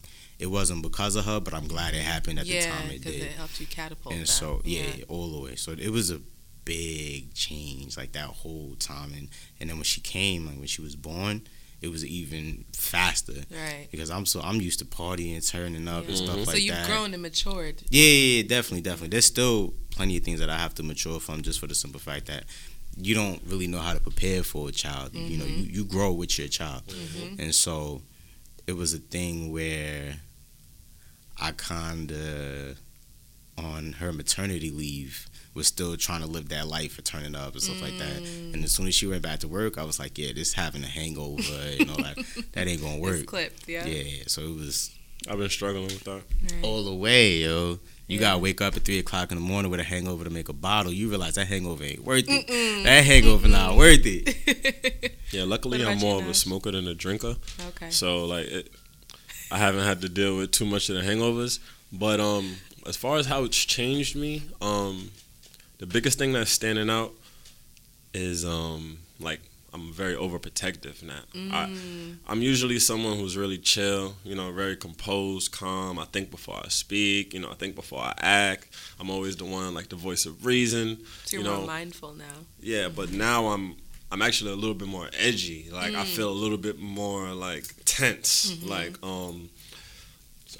[0.43, 2.55] it wasn't because of her, but I'm glad it happened at Mm-hmm.
[2.55, 3.23] yeah, the time it because did.
[3.23, 4.13] it helped you catapult.
[4.15, 4.29] and that.
[4.41, 5.55] so yeah, all the way.
[5.57, 6.21] So it was a
[6.65, 9.13] big change, like that whole time.
[9.17, 11.43] And and then when she came, like when she was born,
[11.81, 13.89] it was even faster right.
[13.91, 16.25] because I'm so I'm used to partying, turning up, and Yeah.
[16.25, 16.39] stuff Mhm.
[16.39, 16.53] like that.
[16.53, 16.87] so you've that.
[16.87, 17.83] grown and matured.
[17.91, 19.09] Yeah, yeah, yeah, definitely, definitely.
[19.09, 22.01] There's still plenty of things that I have to mature from, just for the simple
[22.01, 22.45] fact that
[22.97, 25.15] you don't really know how to prepare for a child.
[25.15, 27.39] You know, you, you grow with your child, Mhm.
[27.39, 28.03] and so
[28.67, 30.21] it was a thing where
[31.43, 32.79] I kind of
[33.59, 37.63] on her maternity leave was still trying to live that life for turning up and
[37.63, 38.23] stuff like that.
[38.23, 38.55] Mm.
[38.55, 40.83] And as soon as she went back to work, I was like, yeah, this having
[40.83, 41.43] a hangover
[41.79, 42.17] and all that,
[42.53, 43.27] that ain't gonna It's work.
[43.27, 43.85] clipped, yeah.
[43.85, 44.23] Yeah, yeah.
[44.29, 44.91] So it was
[45.29, 46.23] I've been struggling with that.
[46.43, 46.65] Right.
[46.65, 47.79] all the way, yo.
[48.09, 48.21] You Yeah.
[48.21, 50.53] gotta wake up at three o'clock in the morning with a hangover to make a
[50.55, 50.93] bottle.
[50.93, 52.47] You realize that hangover ain't worth it.
[52.49, 52.85] Mm-mm.
[52.85, 55.17] That hangover not worth it.
[55.33, 57.37] Yeah, luckily I'm about you, more of a smoker than a drinker.
[57.69, 57.89] okay.
[57.89, 58.73] So like, it,
[59.53, 61.59] I haven't had to deal with too much of the hangovers.
[61.93, 62.57] But um,
[62.87, 65.11] as far as how it's changed me, um,
[65.79, 67.13] the biggest thing that's standing out
[68.15, 69.41] is um, like
[69.75, 71.23] I'm very overprotective now.
[71.35, 72.17] I, Mm.
[72.29, 75.99] I'm usually someone who's really chill, you know, very composed, calm.
[75.99, 78.69] I think before I speak, you know, I think before I act.
[79.01, 80.99] I'm always the one like the voice of reason.
[81.25, 82.39] so you're you more mindful now.
[82.61, 83.77] Yeah, but now I'm
[84.13, 85.69] I'm actually a little bit more edgy.
[85.73, 86.15] Like I Mm.
[86.17, 88.53] feel a little bit more like tense.
[88.53, 88.69] Mhm.
[88.69, 89.49] Like um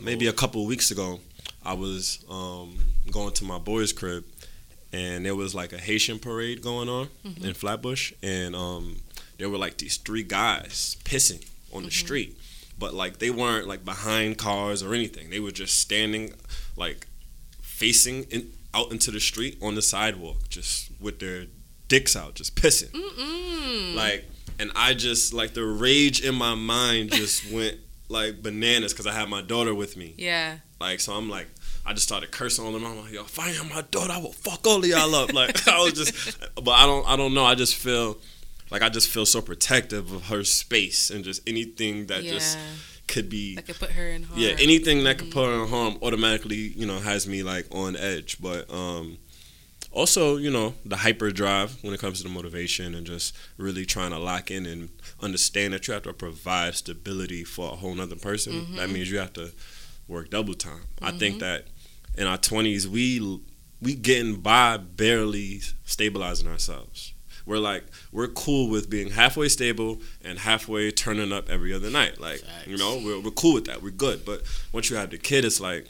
[0.01, 1.21] maybe a couple of weeks ago
[1.65, 2.79] I was um
[3.11, 4.25] going to my boy's crib
[4.93, 7.45] and there was like a Haitian parade going on Mhm.
[7.45, 9.03] in Flatbush and um
[9.39, 12.05] there were like these three guys pissing on the Mhm.
[12.05, 12.39] street.
[12.79, 15.29] But like they weren't like behind cars or anything.
[15.31, 16.33] They were just standing
[16.77, 17.07] like
[17.61, 21.47] facing in, out into the street on the sidewalk just with their
[21.89, 22.91] dicks out, just pissing.
[22.91, 23.95] Mm-mm.
[23.95, 24.25] Like,
[24.59, 29.13] and I just like the rage in my mind just went like bananas because I
[29.13, 30.15] had my daughter with me.
[30.19, 30.59] yeah.
[30.81, 31.47] Like, so I'm like,
[31.87, 32.85] I just started cursing on them.
[32.85, 35.33] I'm like, yo, if I am my daughter, I will fuck all of y'all up.
[35.33, 37.45] Like, I was just, but I don't, I don't know.
[37.45, 38.19] I just feel
[38.71, 42.33] like I just feel so protective of her space and just anything that yeah.
[42.33, 42.59] just
[43.07, 44.41] could be that could put her in harm.
[44.41, 47.97] yeah, anything that could put her in harm automatically, you know, has me like on
[47.97, 48.41] edge.
[48.41, 49.19] But um
[49.93, 53.85] also, you know, the hyper drive when it comes to the motivation and just really
[53.85, 54.89] trying to lock in and
[55.21, 58.75] understand that you have to provide stability for a whole other person.
[58.77, 58.93] That Mhm.
[58.93, 59.53] means you have to
[60.09, 60.83] work double time.
[61.01, 61.19] I Mhm.
[61.19, 61.69] think that
[62.17, 63.39] in our twenties we
[63.81, 67.13] we getting by barely stabilizing ourselves.
[67.45, 72.21] We're like we're cool with being halfway stable and halfway turning up every other night.
[72.21, 72.69] Like Facts.
[72.69, 73.83] you know, we're we're cool with that.
[73.83, 74.25] We're good.
[74.25, 75.89] But once you have the kid, it's like,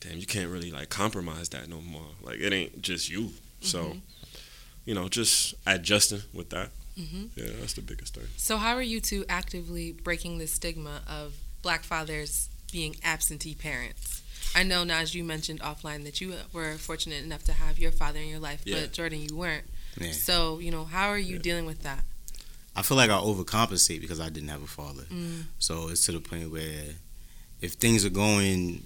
[0.00, 2.06] damn, you can't really like compromise that no more.
[2.22, 3.32] Like it ain't just you.
[3.60, 4.00] So, Mhm.
[4.86, 6.70] you know, just adjusting with that.
[6.98, 7.30] Mhm.
[7.36, 8.26] Yeah, that's the biggest thing.
[8.36, 14.22] So how are you two actively breaking the stigma of black fathers being absentee parents?
[14.54, 18.18] I know, Naj, you mentioned offline that you were fortunate enough to have your father
[18.18, 18.80] in your life, Yeah.
[18.80, 19.66] but Jordan, you weren't.
[20.00, 20.12] Yeah.
[20.12, 21.42] So, you know, how are you Yeah.
[21.42, 22.04] dealing with that?
[22.74, 25.04] I feel like I overcompensate because I didn't have a father.
[25.10, 25.44] Mm.
[25.58, 26.94] So it's to the point where
[27.60, 28.84] if things are going,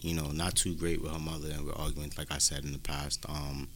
[0.00, 2.72] you know, not too great with her mother and we're arguing, like I said in
[2.72, 3.68] the past, um,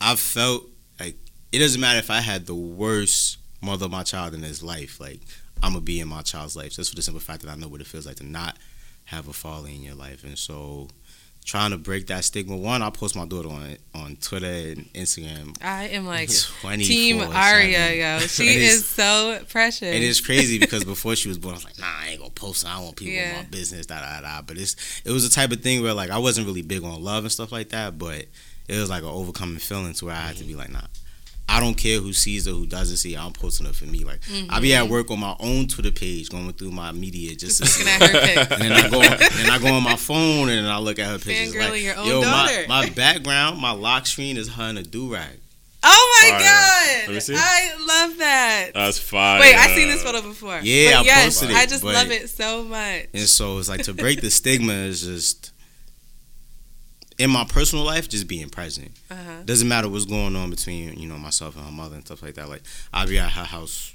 [0.00, 0.64] I've felt
[1.00, 1.16] like
[1.52, 5.00] it doesn't matter if I had the worst mother of my child in his life,
[5.00, 5.20] like
[5.62, 7.68] I'm gonna be in my child's life just for the simple fact that I know
[7.68, 8.58] what it feels like to not
[9.06, 10.24] have a father in your life.
[10.24, 10.88] And so
[11.44, 15.56] trying to break that stigma, one, I post my daughter on on Twitter and Instagram
[15.62, 16.30] I am like
[16.78, 18.18] Team Aria, yo.
[18.26, 19.82] She It is, is- so precious.
[19.94, 22.30] And it's crazy because before she was born, I was like, nah, I ain't gonna
[22.30, 22.68] post it.
[22.70, 23.30] I don't want people Yeah.
[23.32, 24.42] in my business, da da da.
[24.42, 27.02] But it's it was the type of thing where like I wasn't really big on
[27.02, 28.26] love and stuff like that, but
[28.66, 30.80] it was like an overcoming feeling to where I had to be like, nah.
[31.48, 33.18] I don't care who sees it, who doesn't see it.
[33.18, 34.04] I'm posting it for me.
[34.04, 34.92] Like I be at mm-hmm.
[34.92, 38.04] work on my own Twitter page, going through my media just, Just to looking see.
[38.04, 38.52] at her pics.
[38.52, 41.06] And then I go, on, then I go on my phone and I look at
[41.06, 41.54] her pictures.
[41.54, 42.64] Fangirling Like, your own yo, daughter.
[42.66, 45.38] my, my background, my lock screen is her in a do rag.
[45.86, 46.40] Oh my Fire.
[46.40, 47.08] god!
[47.08, 47.34] Let me see.
[47.36, 48.70] I love that.
[48.72, 49.38] That's fire.
[49.38, 50.60] Wait, I seen this photo before.
[50.62, 53.08] Yeah, but I yes, posted it, I just but- love it so much.
[53.12, 55.52] And so it's like to break the stigma is just
[57.18, 58.90] in my personal life, just being present.
[59.10, 59.42] Uh-huh.
[59.44, 62.34] Doesn't matter what's going on between you know myself and her mother and stuff like
[62.34, 62.48] that.
[62.48, 63.94] Like I'll be at her house,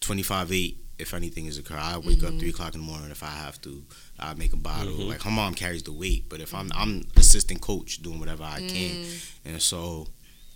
[0.00, 1.76] twenty five eight if anything is occur.
[1.76, 3.82] I wake up three o'clock in the morning if I have to.
[4.18, 4.92] I make a bottle.
[4.92, 5.08] Mhm.
[5.08, 8.60] Like her mom carries the weight, but if I'm I'm assistant coach doing whatever I
[8.60, 9.06] can,
[9.46, 10.08] and so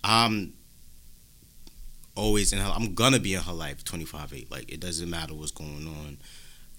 [0.05, 0.53] I'm
[2.15, 2.71] always in her.
[2.75, 4.51] I'm gonna be in her life 25 eight.
[4.51, 6.19] Like it doesn't matter what's going on.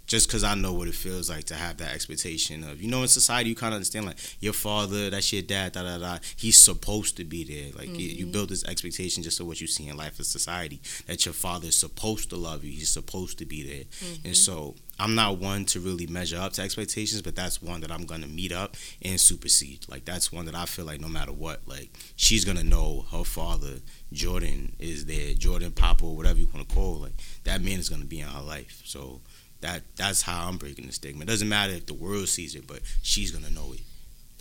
[0.06, 3.02] Just because I know what it feels like to have that expectation of, you know,
[3.02, 6.20] in society, you kind of understand, like, your father, that's your dad, da da da.
[6.36, 7.72] He's supposed to be there.
[7.76, 8.32] Like, you, you mm-hmm.
[8.32, 11.68] build this expectation just of what you see in life in society, that your father
[11.68, 12.72] is supposed to love you.
[12.72, 13.86] He's supposed to be there.
[14.02, 14.34] And mm-hmm.
[14.34, 18.06] so, I'm not one to really measure up to expectations, but that's one that I'm
[18.06, 19.86] going to meet up and supersede.
[19.90, 23.06] Like, that's one that I feel like no matter what, like, she's going to know
[23.12, 23.80] her father,
[24.14, 25.34] Jordan, is there.
[25.34, 28.28] Jordan, Papa, whatever you want to call, like, that man is going to be in
[28.28, 28.82] her life.
[28.86, 29.20] So,
[29.62, 31.24] that that's how I'm breaking the stigma.
[31.24, 33.82] It doesn't matter if the world sees it, but she's gonna know it.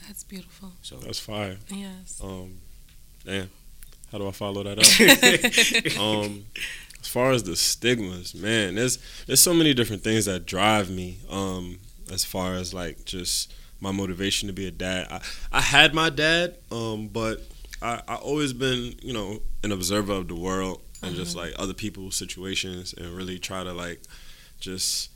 [0.07, 0.73] That's beautiful.
[0.83, 1.57] So That's fire.
[1.69, 2.21] Yes.
[2.23, 2.59] Um,
[3.25, 3.51] damn.
[4.13, 5.99] How do I follow that up?
[6.01, 6.45] um,
[7.01, 11.19] as far as the stigmas, man, there's there's so many different things that drive me.
[11.31, 11.79] Um,
[12.13, 15.09] as far as like just my motivation to be a dad.
[15.11, 15.21] I,
[15.53, 17.43] I had my dad, um, but
[17.83, 21.75] I I always been you know an observer of the world and just like other
[21.75, 24.01] people's situations and really try to like
[24.65, 25.11] just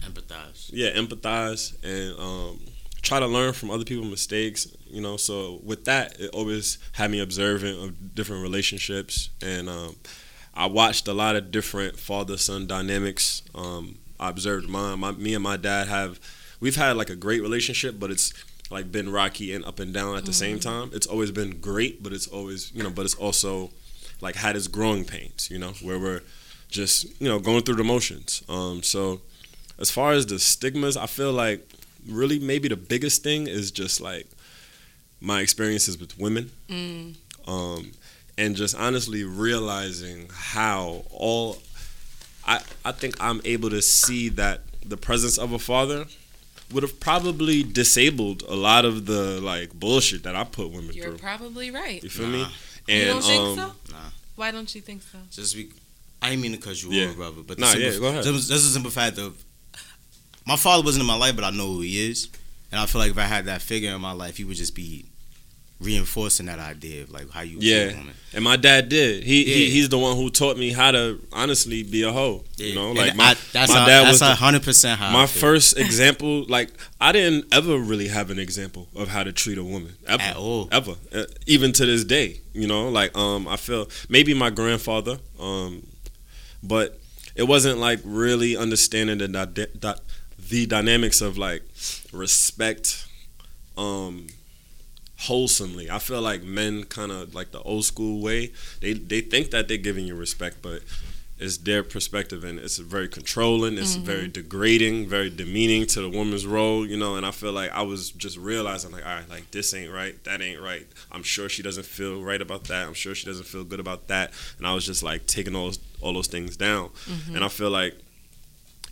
[0.00, 0.70] empathize.
[0.72, 2.60] yeah empathize and um,
[3.02, 7.10] try to learn from other people's mistakes you know so with that it always had
[7.10, 9.96] me observant of different relationships and um,
[10.54, 15.42] i watched a lot of different father-son dynamics um, i observed mine my, me and
[15.42, 16.20] my dad have
[16.60, 18.32] we've had like a great relationship but it's
[18.70, 22.02] like been rocky and up and down at the same time it's always been great
[22.02, 23.70] but it's always you know but it's also
[24.20, 26.22] like had its growing pains you know where we're
[26.72, 29.20] just you know going through the motions um, so
[29.82, 31.68] as far as the stigmas, I feel like
[32.08, 34.26] really maybe the biggest thing is just like
[35.20, 37.16] my experiences with women, Mm.
[37.46, 37.92] um,
[38.38, 41.58] and just honestly realizing how all
[42.46, 46.06] I I think I'm able to see that the presence of a father
[46.72, 51.02] would have probably disabled a lot of the like bullshit that I put women through.
[51.02, 52.02] You're probably right.
[52.02, 52.42] You feel me?
[52.42, 52.48] Nah.
[52.88, 53.92] you don't think um, so?
[53.92, 54.10] Nah.
[54.36, 55.18] Why don't you think so?
[55.30, 55.70] Just be.
[56.22, 57.08] I didn't mean to cut you Yeah.
[57.08, 57.42] off, brother.
[57.46, 58.26] But Nah, the simple, yeah, go ahead.
[58.26, 59.34] Is a simple fact of
[60.46, 62.28] my father wasn't in my life, but I know who he is,
[62.70, 64.74] and I feel like if I had that figure in my life, he would just
[64.74, 65.04] be
[65.80, 67.90] reinforcing that idea of like how you Yeah.
[67.90, 68.14] a woman.
[68.32, 69.24] And my dad did.
[69.24, 72.44] He, he he's the one who taught me how to honestly be a hoe.
[72.56, 75.08] You know, And like my, I, that's my how, dad that's was hundred percent how
[75.08, 79.32] I my first example like i didn't ever really have an example of how to
[79.32, 80.68] treat a woman ever At all.
[80.70, 85.18] ever Uh, even to this day you know like um i feel maybe my grandfather
[85.40, 85.82] um
[86.62, 86.98] but
[87.34, 90.00] it wasn't like really understanding the
[90.50, 91.62] the dynamics of like
[92.12, 93.06] respect
[93.76, 94.26] um
[95.20, 95.90] wholesomely.
[95.90, 99.68] I feel like men kind of like the old school way they they think that
[99.68, 100.82] they're giving you respect but
[101.42, 104.04] it's their perspective and it's very controlling it's mm-hmm.
[104.04, 107.82] very degrading very demeaning to the woman's role you know and i feel like i
[107.82, 110.86] was just realizing like all right like this ain't right that ain't right.
[111.10, 112.86] I'm sure she doesn't feel right about that.
[112.86, 114.32] I'm sure she doesn't feel good about that.
[114.58, 116.88] And i was just like taking all those, all those things down.
[117.06, 117.36] Mm-hmm.
[117.36, 117.98] And i feel like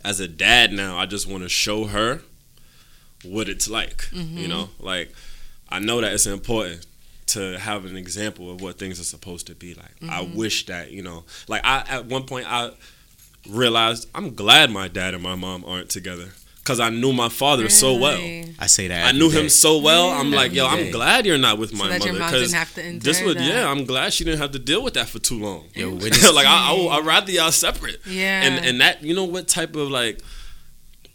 [0.03, 2.21] as a dad now i just want to show her
[3.23, 4.49] what it's like you mm-hmm.
[4.49, 4.69] know?
[4.79, 5.13] Like
[5.69, 6.85] i know that it's important
[7.31, 10.37] to have an example of what things are supposed to be like i mm-hmm.
[10.37, 12.71] wish that you know like i at one point i
[13.49, 17.69] realized i'm glad my dad and my mom aren't together because i knew my father
[17.69, 18.19] so well
[18.61, 19.07] I say that.
[19.07, 19.41] I knew day.
[19.41, 20.11] him so well.
[20.11, 20.35] I'm Yeah.
[20.35, 22.99] like, yo, I'm glad you're not with my that mother because didn't have to endure
[23.13, 23.43] this would, that.
[23.43, 25.65] yeah, I'm glad she didn't have to deal with that for too long.
[25.73, 27.99] Yo, like I, I, I'd rather y'all separate.
[28.05, 28.43] Yeah.
[28.43, 30.21] And and that, you know, what type of like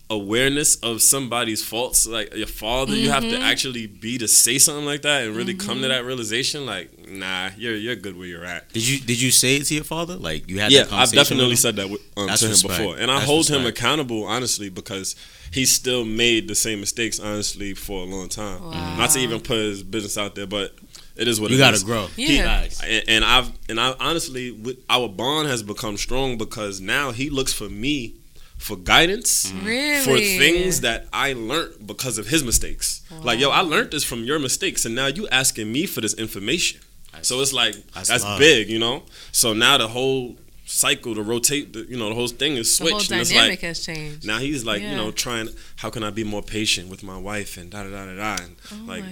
[0.09, 3.41] awareness of somebody's faults, like your father, you have Mm-hmm.
[3.41, 6.65] to actually be to say something like that and really come to that realization.
[6.65, 8.73] Like, nah, you're you're good where you're at.
[8.73, 10.15] Did you did you say it to your father?
[10.17, 12.79] Like you had Yeah, that I've definitely said that with, um, to him respect.
[12.79, 15.17] before, and I That's hold him accountable honestly because
[15.51, 18.63] he still made the same mistakes honestly for a long time.
[18.63, 18.97] Wow.
[18.99, 20.73] Not to even put his business out there, but
[21.17, 21.59] it is what it is.
[21.59, 21.85] You it gotta is.
[21.85, 22.07] grow.
[22.17, 22.45] Yeah.
[22.45, 22.81] Facts.
[22.85, 27.29] And, and I've and I honestly, with, our bond has become strong because now he
[27.29, 28.15] looks for me
[28.59, 29.67] for guidance mm-hmm.
[29.67, 30.05] Really?
[30.05, 33.03] for things that I learned because of his mistakes.
[33.23, 36.15] Like, yo, I learned this from your mistakes, and now you asking me for this
[36.15, 36.81] information.
[37.23, 39.03] So it's like That's that's, big, you know.
[39.33, 42.89] So now the whole cycle, the rotate, the, you know, the whole thing is switched
[42.89, 43.13] the whole switched.
[43.13, 44.27] and it's dynamic like has changed.
[44.27, 44.91] now he's like, Yeah.
[44.91, 45.49] you know, trying.
[45.77, 48.43] How can I be more patient with my wife and da da da da da.
[48.43, 49.05] And oh like,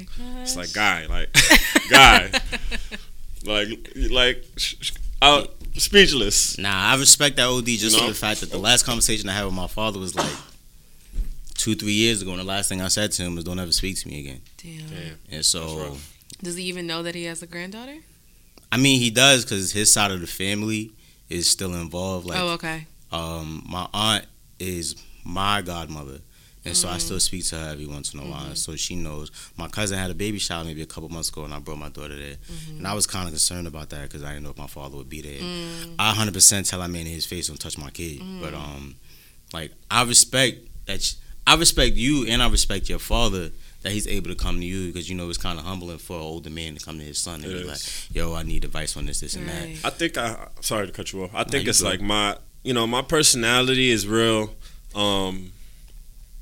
[0.42, 1.35] it's like guy, like
[1.90, 2.30] guy,
[3.44, 3.68] like
[4.11, 6.58] like sh- sh- out speechless.
[6.58, 9.32] Nah, I respect that OD just You for the fact that the last conversation I
[9.32, 10.34] had with my father was like
[11.54, 13.72] two, three years ago, and the last thing I said to him was, "Don't ever
[13.72, 14.88] speak to me again." Damn.
[14.88, 15.18] Damn.
[15.30, 15.96] And so.
[16.42, 17.96] Does he even know that he has a granddaughter?
[18.70, 20.90] I mean, he does because his side of the family
[21.28, 22.26] is still involved.
[22.26, 22.87] Like, oh, okay.
[23.12, 24.26] um, my aunt
[24.58, 26.18] is my godmother.
[26.66, 27.00] And so I Mm.
[27.00, 28.31] still speak to her every once in a Mm-hmm.
[28.33, 29.31] while, so she knows.
[29.59, 31.90] My cousin had a baby shower maybe a couple months ago, and I brought my
[31.90, 32.79] daughter there, Mm-hmm.
[32.79, 34.96] and I was kind of concerned about that because I didn't know if my father
[34.96, 35.40] would be there.
[35.40, 35.94] Mm.
[35.98, 38.94] I 100% tell that man in his face don't touch my kid, but um,
[39.53, 41.03] like I respect that.
[41.03, 41.14] sh-
[41.46, 43.50] I respect you, and I respect your father
[43.83, 46.16] that he's able to come to you because you know it's kind of humbling for
[46.16, 48.07] an older man to come to his son and It be is.
[48.09, 50.92] like, "Yo, I need advice on this, this, and that." I think I sorry to
[50.94, 51.33] cut you off.
[51.35, 51.90] I think you it's good.
[51.90, 54.55] like my you know my personality is real
[54.94, 55.53] um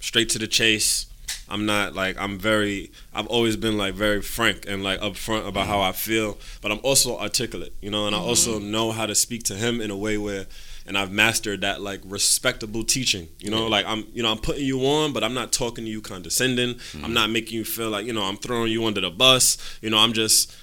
[0.03, 1.07] straight to the chase.
[1.49, 5.67] I'm not like I'm very I've always been like very frank and like upfront about
[5.67, 5.97] how I mm-hmm.
[5.97, 8.29] feel, but I'm also articulate, you know, and I mm-hmm.
[8.29, 10.47] also know how to speak to him in a way where
[10.85, 13.29] and I've mastered that like respectable teaching.
[13.38, 13.69] You know, Yeah.
[13.69, 16.71] like I'm you know, I'm putting you on, but I'm not talking to you condescending.
[16.71, 17.12] I'm mm-hmm.
[17.12, 19.57] not making you feel like, you know, I'm throwing you under the bus.
[19.81, 20.55] You know, I'm just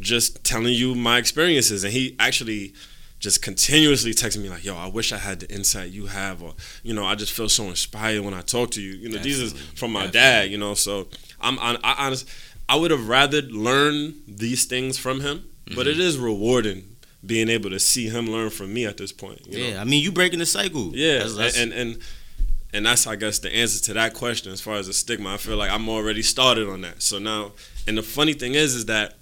[0.00, 2.72] just telling you my experiences and he actually
[3.18, 6.54] just continuously texting me like yo i wish i had the insight you have or
[6.82, 9.40] you know i just feel so inspired when i talk to you you know these
[9.40, 10.20] is from my Definitely.
[10.20, 11.08] dad you know so
[11.40, 12.28] i'm i, I honest
[12.68, 16.02] i would have rather learned these things from him but it mm-hmm.
[16.02, 19.68] is rewarding being able to see him learn from me at this point you know?
[19.70, 20.92] Yeah, I mean, you breaking the cycle.
[20.94, 21.98] Yeah, That's- that's- and and
[22.72, 25.34] and that's I guess the answer to that question as far as the stigma.
[25.34, 27.02] I feel like I'm already started on that.
[27.02, 27.52] So now,
[27.86, 29.14] and the funny thing is, is that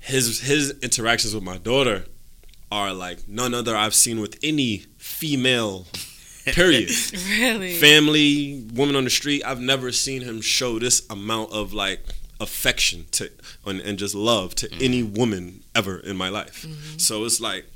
[0.00, 2.04] his his interactions with my daughter
[2.72, 5.86] are like none other I've seen with any female.
[6.46, 6.90] Period.
[7.28, 7.74] Really?
[7.74, 9.44] Family, woman on the street.
[9.44, 12.00] I've never seen him show this amount of like
[12.40, 13.30] affection to
[13.64, 14.82] and, and just love to mm.
[14.82, 16.62] any woman ever in my life.
[16.66, 16.98] Mm-hmm.
[16.98, 17.66] So it's like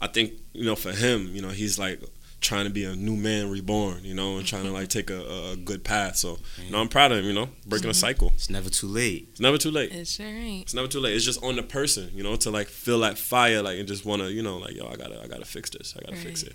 [0.00, 2.00] I think you know for him, you know, he's like
[2.40, 5.20] trying to be a new man reborn, you know, and trying to like take a,
[5.20, 6.16] a- a good path.
[6.16, 7.24] So you know, I'm proud of him.
[7.26, 8.32] You know, breaking a cycle.
[8.34, 9.28] it's never too late.
[9.32, 9.92] It's never too late.
[9.92, 10.62] It sure ain't.
[10.64, 11.14] It's never too late.
[11.14, 14.04] It's just on the person, you know, to like feel that fire, like and just
[14.04, 15.94] want to, you know, like yo, I gotta, I gotta fix this.
[15.96, 16.54] I gotta fix it.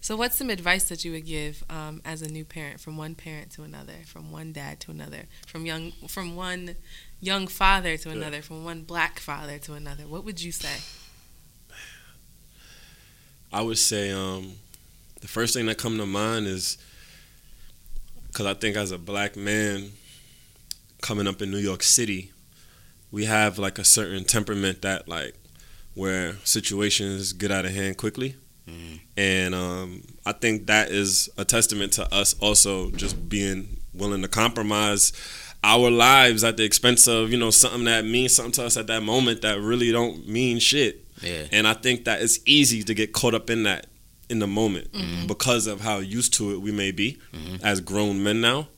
[0.00, 3.14] So, what's some advice that you would give um, as a new parent, from one
[3.16, 6.76] parent to another, from one dad to another, from young, from one
[7.20, 8.14] young father to Yeah.
[8.16, 10.04] another, from one black father to another?
[10.04, 10.76] What would you say?
[13.52, 14.54] I would say um,
[15.20, 16.78] the first thing that come to mind is
[18.28, 19.92] because I think as a black man
[21.02, 22.32] coming up in New York City,
[23.10, 25.34] we have like a certain temperament that like
[25.94, 28.36] where situations get out of hand quickly.
[28.68, 29.00] Mhm.
[29.16, 34.28] And um, I think that is a testament to us also just being willing to
[34.28, 35.12] compromise
[35.64, 38.86] our lives at the expense of you know something that means something to us at
[38.88, 41.04] that moment that really don't mean shit.
[41.22, 41.46] Yeah.
[41.50, 43.86] And I think that it's easy to get caught up in that
[44.28, 45.26] in the moment mm-hmm.
[45.26, 47.62] because of how used to it we may be Mhm.
[47.62, 48.68] as grown men now.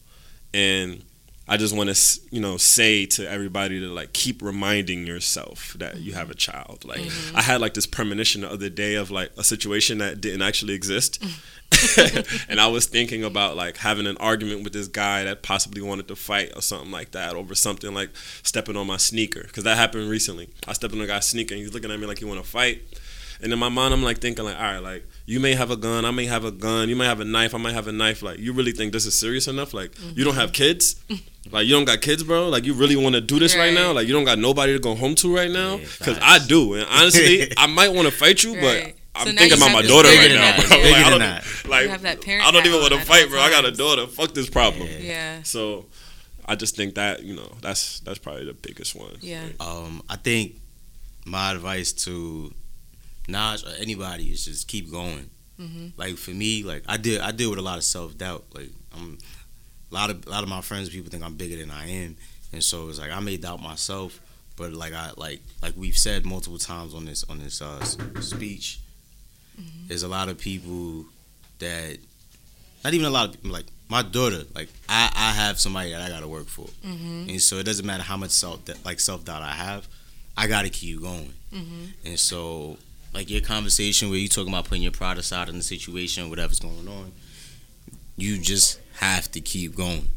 [0.53, 1.03] And
[1.51, 5.97] I just want to, you know, say to everybody to like keep reminding yourself that
[5.97, 6.85] you have a child.
[6.85, 7.37] Like mm-hmm.
[7.37, 10.75] I had like this premonition the other day of like a situation that didn't actually
[10.75, 11.23] exist.
[11.23, 11.41] Mm-hmm.
[12.51, 16.09] and I was thinking about like having an argument with this guy that possibly wanted
[16.09, 18.11] to fight or something like that over something like
[18.43, 20.51] stepping on my sneaker because that happened recently.
[20.67, 22.49] I stepped on a guy's sneaker and he's looking at me like he want to
[22.49, 22.83] fight.
[23.41, 25.77] And in my mind, I'm like thinking like, all right, like you may have a
[25.77, 27.93] gun, I may have a gun, you may have a knife, I might have a
[27.93, 28.23] knife.
[28.23, 29.75] Like you really think this is serious enough?
[29.75, 30.97] Like you don't have kids?
[31.51, 32.51] Like you don't got kids, bro?
[32.51, 33.73] Like you really want to do this right.
[33.73, 33.93] now?
[33.93, 35.79] Like you don't got nobody to go home to right now?
[35.79, 36.45] Because facts.
[36.45, 38.95] I do, and honestly, I might want to fight you, Right.
[39.15, 40.57] but So I'm now thinking about my daughter right now.
[40.69, 40.79] bro.
[40.79, 43.41] Like, I don't like You have that parent I don't even want to fight, bro.
[43.41, 44.07] I got a daughter.
[44.07, 44.89] Fuck this problem.
[44.89, 44.99] Yeah.
[45.15, 45.43] Yeah.
[45.43, 45.87] So
[46.45, 49.17] I just think that you know that's that's probably the biggest one.
[49.23, 49.47] Yeah.
[49.59, 50.57] Um, I think
[51.25, 52.53] my advice to
[53.29, 55.29] Naj or anybody is just keep going.
[55.61, 55.93] Mhm.
[55.97, 58.45] Like for me, like I did, I deal with a lot of self doubt.
[58.55, 59.19] Like I'm,
[59.91, 62.17] a lot of a lot of my friends, people think I'm bigger than I am,
[62.53, 64.21] and so it's like I may doubt myself.
[64.57, 67.83] But like I like like we've said multiple times on this on this uh,
[68.21, 68.81] speech,
[69.87, 71.07] there's a lot of people
[71.59, 71.99] that,
[72.85, 76.03] not even a lot of people, like my daughter, like I I have somebody that
[76.03, 76.67] I got to work for.
[76.85, 77.31] Mm-hmm.
[77.31, 79.89] And so it doesn't matter how much self like self doubt I have,
[80.37, 81.33] I gotta keep going.
[81.53, 81.85] Mm-hmm.
[82.05, 82.79] And so
[83.15, 86.61] like your conversation where you talking about putting your pride aside in the situation, whatever's
[86.61, 87.13] going on,
[88.17, 90.09] you just have to keep going.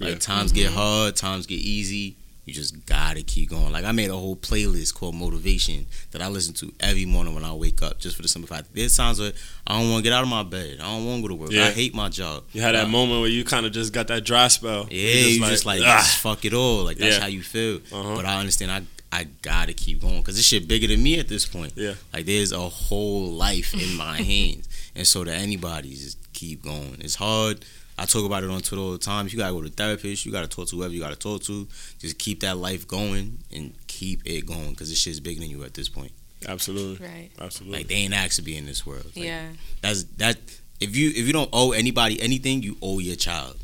[0.00, 0.18] Like Yeah.
[0.18, 2.16] times get hard, times get easy.
[2.46, 3.72] You just gotta keep going.
[3.72, 7.42] Like I made a whole playlist called Motivation that I listen to every morning when
[7.44, 8.68] I wake up, just for the simple fact.
[8.74, 9.32] There's times where
[9.66, 10.78] I don't want to get out of my bed.
[10.80, 11.52] I don't want to go to work.
[11.52, 11.68] Yeah.
[11.68, 12.44] I hate my job.
[12.52, 14.86] You had that Uh, moment where you kind of just got that dry spell.
[14.90, 16.84] yeah, you just like, "Ah." just fuck it all.
[16.84, 17.20] Like that's Yeah.
[17.22, 17.76] how you feel.
[17.90, 18.14] Uh-huh.
[18.16, 18.70] But I understand.
[18.72, 18.82] I
[19.14, 21.72] I gotta keep going because this shit bigger than me at this point.
[21.76, 21.94] Yeah.
[22.12, 26.96] Like there's a whole life in my hands, and so to anybody, just keep going.
[27.00, 27.64] It's hard.
[27.96, 29.26] I talk about it on Twitter all the time.
[29.26, 31.68] If you gotta go to therapist, you gotta talk to whoever you gotta talk to.
[32.00, 35.62] Just keep that life going and keep it going because this shit's bigger than you
[35.64, 36.10] at this point.
[36.48, 37.06] Absolutely.
[37.06, 37.30] Right.
[37.40, 37.78] Absolutely.
[37.78, 39.04] Like they ain't asked to be in this world.
[39.14, 39.46] Like, Yeah.
[39.80, 40.38] That's that.
[40.80, 43.56] if you if you don't owe anybody anything, you owe your child.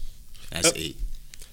[0.51, 0.77] That's Yep.
[0.77, 0.97] it.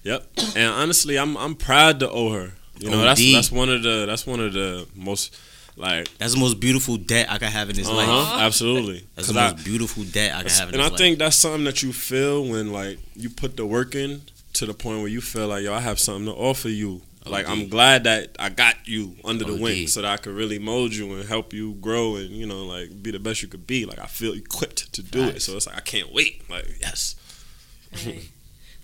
[0.04, 0.30] Yep.
[0.56, 2.52] And honestly, I'm I'm proud to owe her.
[2.80, 3.34] You know, that's OD.
[3.34, 5.36] that's one of the that's one of the most
[5.76, 8.08] like That's the most beautiful debt I could have in this life.
[8.08, 9.04] uh-huh, absolutely.
[9.14, 10.98] that's the I- most beautiful debt I could have in and I life.
[10.98, 14.22] think that's something that you feel when like you put the work in
[14.54, 17.02] to the point where you feel like yo, I have something to offer you.
[17.26, 17.52] Like OD.
[17.52, 19.60] I'm glad that I got you under the OD.
[19.60, 22.64] wing so that I could really mold you and help you grow and you know
[22.64, 23.84] like be the best you could be.
[23.84, 25.42] Like I feel equipped to do it.
[25.42, 26.48] So it's like I can't wait.
[26.50, 27.16] Like yes.
[28.06, 28.28] Right.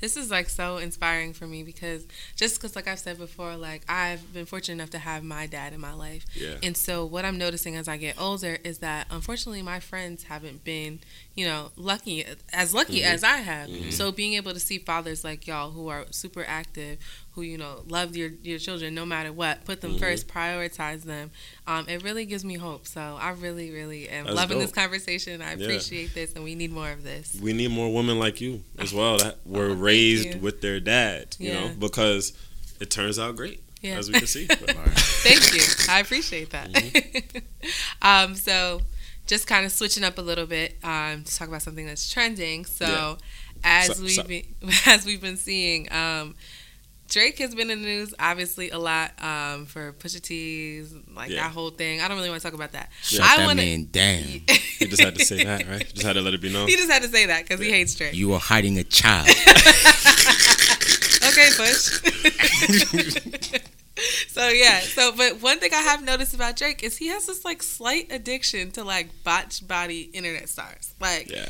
[0.01, 3.83] This is like so inspiring for me because just because, like I've said before, like
[3.89, 6.27] I've been fortunate enough to have my dad in my life.
[6.35, 6.57] Yeah.
[6.63, 10.65] And so what I'm noticing as I get older is that unfortunately my friends haven't
[10.65, 11.01] been,
[11.37, 13.13] you know, lucky as lucky Mm-hmm.
[13.15, 13.69] as I have.
[13.91, 16.99] So being able to see fathers like y'all who are super active,
[17.33, 19.99] who you know love your your children no matter what, put them Mm-hmm.
[20.01, 21.33] first, prioritize them.
[21.67, 22.87] Um, it really gives me hope.
[22.87, 25.43] So I really, really am That's loving this conversation.
[25.43, 25.65] I Yeah.
[25.65, 27.37] appreciate this, and we need more of this.
[27.43, 30.39] we need more women like you as well that were Oh, raised you.
[30.41, 31.61] with their dad, you Yeah.
[31.69, 32.33] know, because
[32.81, 33.99] it turns out great Yeah.
[33.99, 34.47] as we can see.
[35.27, 35.63] Thank you.
[35.93, 36.69] I appreciate that.
[38.03, 38.81] um, so,
[39.27, 42.65] just kind of switching up a little bit um, to talk about something that's trending.
[42.65, 43.17] So, Yeah.
[43.65, 44.45] as So- we've so- been,
[44.87, 46.35] as we've been seeing, um,
[47.07, 51.43] Drake has been in the news obviously a lot um, for Pusha T's like Yeah.
[51.45, 52.01] that whole thing.
[52.01, 52.91] I don't really want to talk about that.
[53.03, 54.25] Shut I that wanna- man down.
[54.81, 55.87] you just had to say that, right?
[55.93, 56.67] Just had to let it be known.
[56.67, 58.15] He just had to say that because he hates Drake.
[58.15, 59.29] You are hiding a child.
[61.29, 62.01] okay, Push.
[64.35, 67.45] So yeah, so but one thing I have noticed about Drake is he has this
[67.45, 70.93] like slight addiction to like botched body internet stars.
[71.01, 71.47] Like Yeah.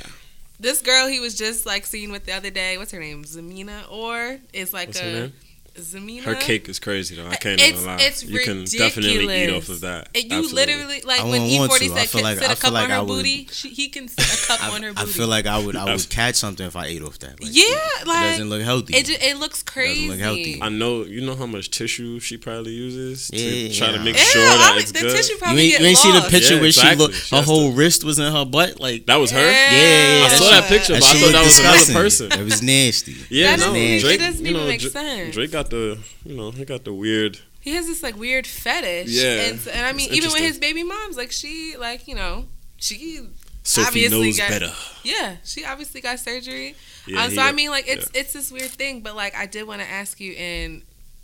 [0.61, 2.77] this girl he was just like seen with the other day.
[2.79, 3.25] What's her name?
[3.25, 5.33] Zamina or is like What's a?
[5.77, 6.23] Zamina.
[6.23, 7.27] Her cake is crazy though.
[7.27, 7.97] I can't It's- even lie.
[8.01, 10.09] it's you can definitely eat off of that.
[10.15, 10.55] And you Absolutely.
[10.75, 12.85] literally like I when E forty said feel like- sit I a feel cup like
[12.85, 15.11] on her would- booty, she, he can sit a cup on her I, booty.
[15.11, 17.43] I feel like I would I would catch something if I ate off that.
[17.43, 17.65] Like, yeah,
[18.01, 18.95] it like doesn't look healthy.
[18.97, 19.07] it.
[19.07, 20.09] Just, it looks crazy.
[20.09, 20.61] look healthy.
[20.63, 23.73] I know you know how much tissue she probably uses to Yeah.
[23.77, 25.17] try to make Ew, sure I that would- it's the good.
[25.17, 27.07] tissue you probably ain't, get you ain't see the picture Yeah, where exactly.
[27.07, 27.31] she looked.
[27.31, 28.79] Her whole wrist was in her butt.
[28.79, 29.41] Like that was her.
[29.41, 30.21] Yeah.
[30.21, 32.31] yeah, I saw that picture, but I shit thought that was another person.
[32.33, 33.17] It was nasty.
[33.29, 34.05] Yeah, That no, Drake.
[34.05, 35.35] it doesn't you even know, make sense.
[35.35, 37.39] Drake got the you know he got the weird.
[37.61, 39.09] he has this like weird fetish.
[39.11, 42.15] Yeah, and, so- and I mean, even with his baby moms, like she, like you
[42.15, 42.47] know,
[42.77, 43.21] she,
[43.63, 44.73] Sophie Obviously knows got- better.
[45.03, 46.75] yeah, she obviously got surgery.
[47.07, 48.21] Yeah, um, he so I mean, like it's yeah.
[48.21, 50.83] it's this weird thing, but like I did want to ask you, and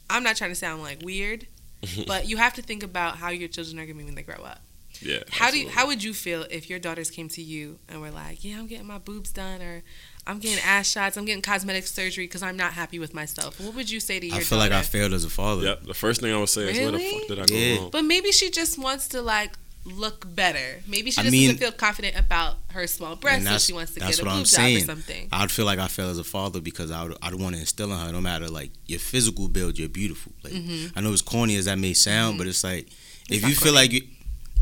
[0.08, 1.46] I'm not trying to sound like weird,
[2.06, 4.42] but you have to think about how your children are gonna be when they grow
[4.44, 4.60] up.
[5.02, 5.22] Yeah.
[5.30, 8.10] How do you, how would you feel if your daughters came to you and were
[8.10, 9.82] like, "Yeah, I'm getting my boobs done," or
[10.26, 13.58] "I'm getting ass shots," "I'm getting cosmetic surgery because I'm not happy with myself"?
[13.60, 14.42] What would you say to your daughter?
[14.42, 15.62] I feel like I failed as a father.
[15.64, 15.84] Yep.
[15.84, 17.76] The first thing I would say is where the fuck did I go Yeah.
[17.78, 17.90] wrong?
[17.90, 19.52] But maybe she just wants to like
[19.86, 20.82] look better.
[20.86, 23.72] Maybe she I just mean- doesn't feel confident about her small breasts, And so she
[23.72, 25.28] wants to that's get a what I'm boob job or something.
[25.32, 27.90] I'd feel like I failed as a father because I would, I'd want to instill
[27.90, 30.32] in her, no matter like your physical build, you're beautiful.
[30.44, 30.92] Like Mhm.
[30.94, 32.88] I know as corny as that may sound, but it's like
[33.30, 34.02] if not you feel like you,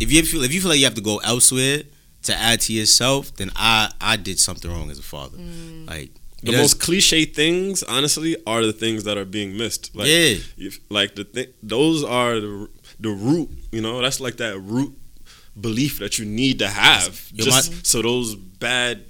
[0.01, 1.83] if you feel if you feel like you have to go elsewhere
[2.23, 5.39] to add to yourself, then I I did something wrong as a father.
[5.39, 5.89] Mm.
[5.89, 6.11] Like
[6.43, 9.95] The most cliche things, honestly, are the things that are being missed.
[9.95, 12.69] Like, yeah, if, like the th- those are the
[13.01, 13.49] the root.
[13.73, 14.93] You know, that's like that root
[15.61, 19.03] belief that you need to have, Yo, just my- so those bad,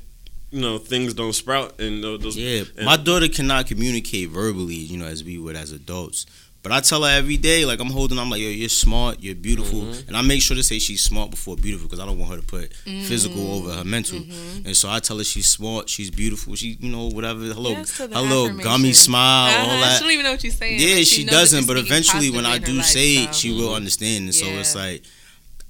[0.51, 2.37] you know, things don't sprout and those.
[2.39, 2.63] yeah.
[2.77, 6.25] and- My daughter cannot communicate verbally, you know, as we would as adults.
[6.69, 9.35] But I tell her every day, like I'm holding, I'm like, yo, you're smart, you're
[9.35, 10.09] beautiful, Mm-hmm.
[10.09, 12.37] and I make sure to say she's smart before beautiful because I don't want her
[12.41, 13.03] to put Mm.
[13.05, 14.19] physical over her mental.
[14.21, 14.67] Mm-hmm.
[14.67, 17.79] And so I tell her she's smart, she's beautiful, she, you know, whatever, hello, little,
[17.79, 19.71] Yes, to the her little gummy smile, Uh-huh.
[19.71, 20.01] all She that.
[20.01, 20.81] don't even know what she's saying.
[20.81, 23.75] Yeah, but she, doesn't, but eventually when I do her say life, it, she will
[23.75, 24.25] understand.
[24.27, 25.03] And so it's like,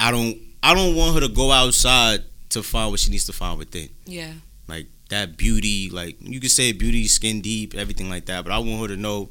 [0.01, 3.33] I don't, I don't want her to go outside to find what she needs to
[3.33, 3.89] find within.
[4.07, 4.33] yeah,
[4.67, 8.45] Like that beauty, like you could say beauty, skin deep, everything like that.
[8.45, 9.31] But I want her to know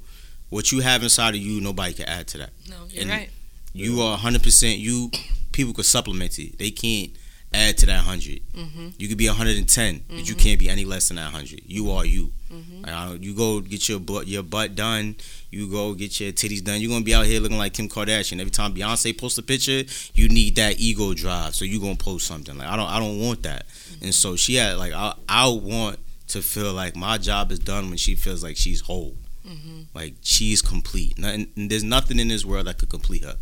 [0.49, 1.59] what you have inside of you.
[1.61, 2.51] Nobody can add to that.
[2.69, 3.29] no, you're And- right.
[3.73, 4.41] You are 100.
[4.43, 5.11] percent You
[5.51, 6.57] people could supplement it.
[6.57, 7.11] They can't
[7.53, 8.41] add to that 100.
[8.55, 8.93] Mhm.
[8.97, 10.39] You could be 110, but you Mhm.
[10.39, 11.61] can't be any less than that 100.
[11.67, 12.31] You are you.
[12.51, 12.83] Mhm.
[12.83, 15.15] Like, I you go get your butt your butt done.
[15.51, 16.81] You go get your titties done.
[16.81, 18.39] You're gonna be out here looking like Kim Kardashian.
[18.39, 19.83] Every time Beyonce posts a picture,
[20.15, 21.55] you need that ego drive.
[21.55, 22.57] So you gonna post something.
[22.57, 23.65] Like I don't I don't want that.
[24.01, 25.99] And so she had like I I want
[26.29, 29.15] to feel like my job is done when she feels like she's whole.
[29.47, 29.85] Mhm.
[29.93, 31.17] Like she's complete.
[31.17, 33.37] Nothing, there's nothing in this world that could complete her.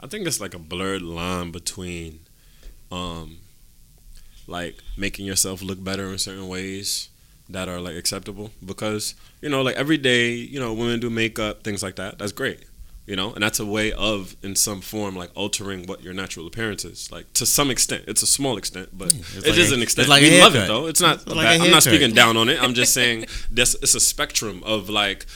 [0.00, 2.20] I think it's like a blurred line between,
[2.90, 3.38] um,
[4.46, 7.08] like making yourself look better in certain ways
[7.48, 11.62] that are like acceptable because you know like every day you know women do makeup
[11.62, 12.64] things like that that's great
[13.04, 16.46] You know, and that's a way of, in some form, like altering what your natural
[16.46, 17.10] appearance is.
[17.10, 20.04] Like to some extent, it's a small extent, but it is like a- an extent.
[20.04, 20.86] it's like we love it though.
[20.86, 21.16] It's not.
[21.16, 22.62] It's like bad- I'm not speaking down on it.
[22.62, 25.26] I'm just saying that's it's a spectrum of like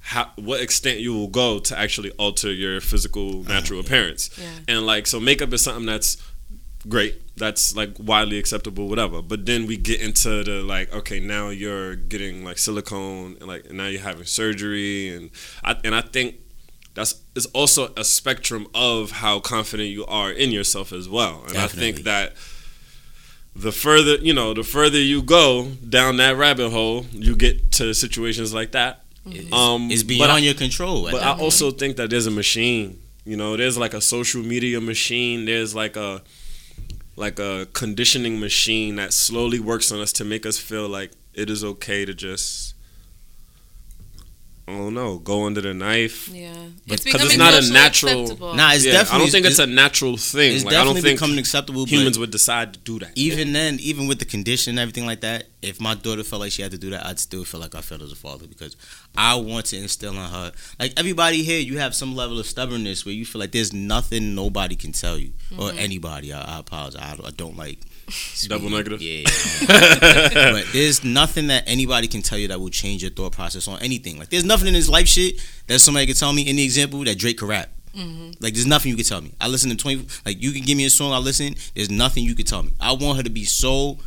[0.00, 4.30] how what extent you will go to actually alter your physical oh, natural appearance.
[4.38, 4.76] Yeah.
[4.76, 6.16] And like so, makeup is something that's
[6.88, 7.36] great.
[7.36, 9.22] That's like widely acceptable, whatever.
[9.22, 13.66] But then we get into the like, okay, now you're getting like silicone, and like
[13.66, 15.30] and now you're having surgery, and
[15.62, 16.36] I and I think
[16.94, 21.44] that's is also a spectrum of how confident you are in yourself as well.
[21.48, 22.34] And I think that
[23.56, 27.94] the further you know, the further you go down that rabbit hole, you get to
[27.94, 29.04] situations like that.
[29.52, 31.08] Um, It's but beyond I- your control.
[31.10, 32.98] but I also think that there's a machine.
[33.24, 35.44] You know, there's like a social media machine.
[35.44, 36.22] There's like a
[37.16, 41.50] like a conditioning machine that slowly works on us to make us feel like it
[41.50, 42.69] is okay to just
[44.70, 46.28] I don't know, go under the knife.
[46.28, 46.52] Yeah,
[46.86, 48.54] But- it's 'cause it's becoming not a natural- acceptable.
[48.54, 49.14] Nah, it's yeah, definitely.
[49.14, 50.54] I don't think it's, it's a natural thing.
[50.54, 51.84] It's like, I don't definitely think becoming acceptable.
[51.86, 53.12] humans would decide to do that.
[53.16, 56.52] even then, even with the condition and everything like that, if my daughter felt like
[56.52, 58.76] she had to do that, I'd still feel like I felt as a father because
[59.16, 60.52] I want to instill in her.
[60.78, 64.34] Like everybody here, you have some level of stubbornness where you feel like there's nothing
[64.34, 65.78] nobody can tell you or mm-hmm.
[65.78, 66.32] anybody.
[66.32, 67.18] I, I apologize.
[67.20, 67.78] I, I don't like
[68.48, 69.00] Double negative.
[69.02, 69.24] Yeah.
[70.52, 73.80] but there's nothing that anybody can tell you that will change your thought process on
[73.80, 74.18] anything.
[74.18, 76.42] Like there's nothing in this life shit that somebody can tell me.
[76.42, 77.70] In the example that Drake could rap.
[77.96, 78.32] Mm-hmm.
[78.40, 79.32] Like there's nothing you can tell me.
[79.40, 80.06] I listen to twenty.
[80.24, 81.54] Like you can give me a song, I listen.
[81.74, 82.70] There's nothing you can tell me.
[82.80, 83.98] I want her to be so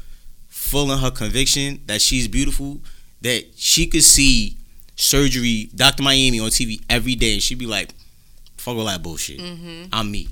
[0.48, 2.80] full in her conviction that she's beautiful
[3.22, 4.58] that she could see
[4.96, 6.04] surgery, Dr.
[6.04, 7.94] Miami on TV every day, and she'd be like,
[8.58, 9.40] "Fuck all that bullshit.
[9.40, 9.86] Mm-hmm.
[9.92, 10.30] I'm me."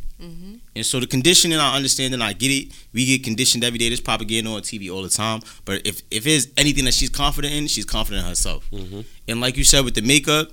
[0.75, 2.71] And so the conditioning, I understand and I get it.
[2.93, 3.89] We get conditioned every day.
[3.89, 5.41] There's propaganda on TV all the time.
[5.65, 8.69] But if if there's anything that she's confident in, she's confident in herself.
[8.71, 9.05] Mhm.
[9.27, 10.51] And like you said with the makeup,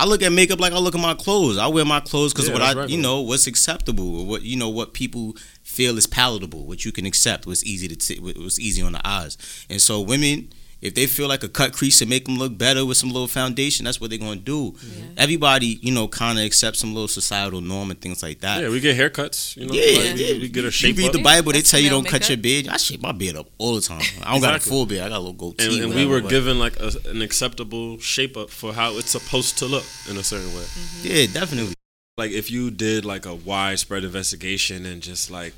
[0.00, 1.58] I look at makeup like I look at my clothes.
[1.58, 4.42] I wear my clothes because Yeah, what I, right, you know, what's acceptable, or what
[4.42, 8.20] you know, what people feel is palatable, what you can accept, what's easy to, t-
[8.20, 9.36] what's easy on the eyes.
[9.68, 12.86] And so women, if they feel like a cut crease to make them look better
[12.86, 14.74] with some little foundation, that's what they're gonna do.
[15.16, 18.62] Everybody, you know, kind of accepts some little societal norm and things like that.
[18.62, 19.56] Yeah, we get haircuts.
[19.56, 19.98] You know, Yeah.
[20.10, 20.90] like, we, we get a shape.
[20.90, 21.12] You shape read up.
[21.14, 22.68] the Bible, they That's tell you don't cut your beard.
[22.68, 24.02] I shape my beard up all the time.
[24.22, 25.02] I don't got a full beard.
[25.02, 25.76] I got a little goatee.
[25.82, 29.10] and, and we were but- given like a, an acceptable shape up for how it's
[29.10, 30.62] supposed to look in a certain way.
[30.62, 31.06] Mm-hmm.
[31.08, 31.74] Yeah, definitely.
[32.16, 35.54] Like if you did like a widespread investigation and just like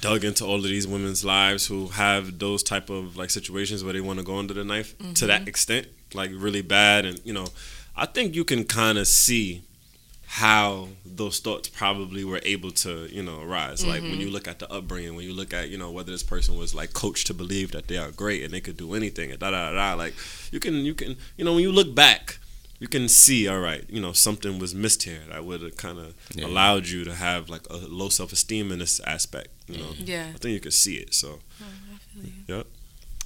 [0.00, 3.92] dug into all of these women's lives who have those type of like situations where
[3.92, 5.48] they want to go under the knife to that mm-hmm.
[5.48, 7.46] extent, like really bad, and you know,
[7.96, 9.62] I think you can kind of see
[10.34, 13.86] how those thoughts probably were able to you know arise.
[13.86, 14.20] Like when mm-hmm.
[14.22, 16.74] you look at the upbringing when you look at you know whether this person was
[16.74, 19.50] like coached to believe that they are great and they could do anything and da
[19.50, 20.14] da da like
[20.50, 22.38] you can you can you know when you look back
[22.82, 25.98] you can see all right you know something was missed here that would have kind
[26.04, 26.46] of Yeah.
[26.46, 30.26] allowed you to have like a low self-esteem in this aspect you know Yeah.
[30.34, 31.28] i think you could see it so
[31.62, 31.66] oh,
[32.48, 32.66] yep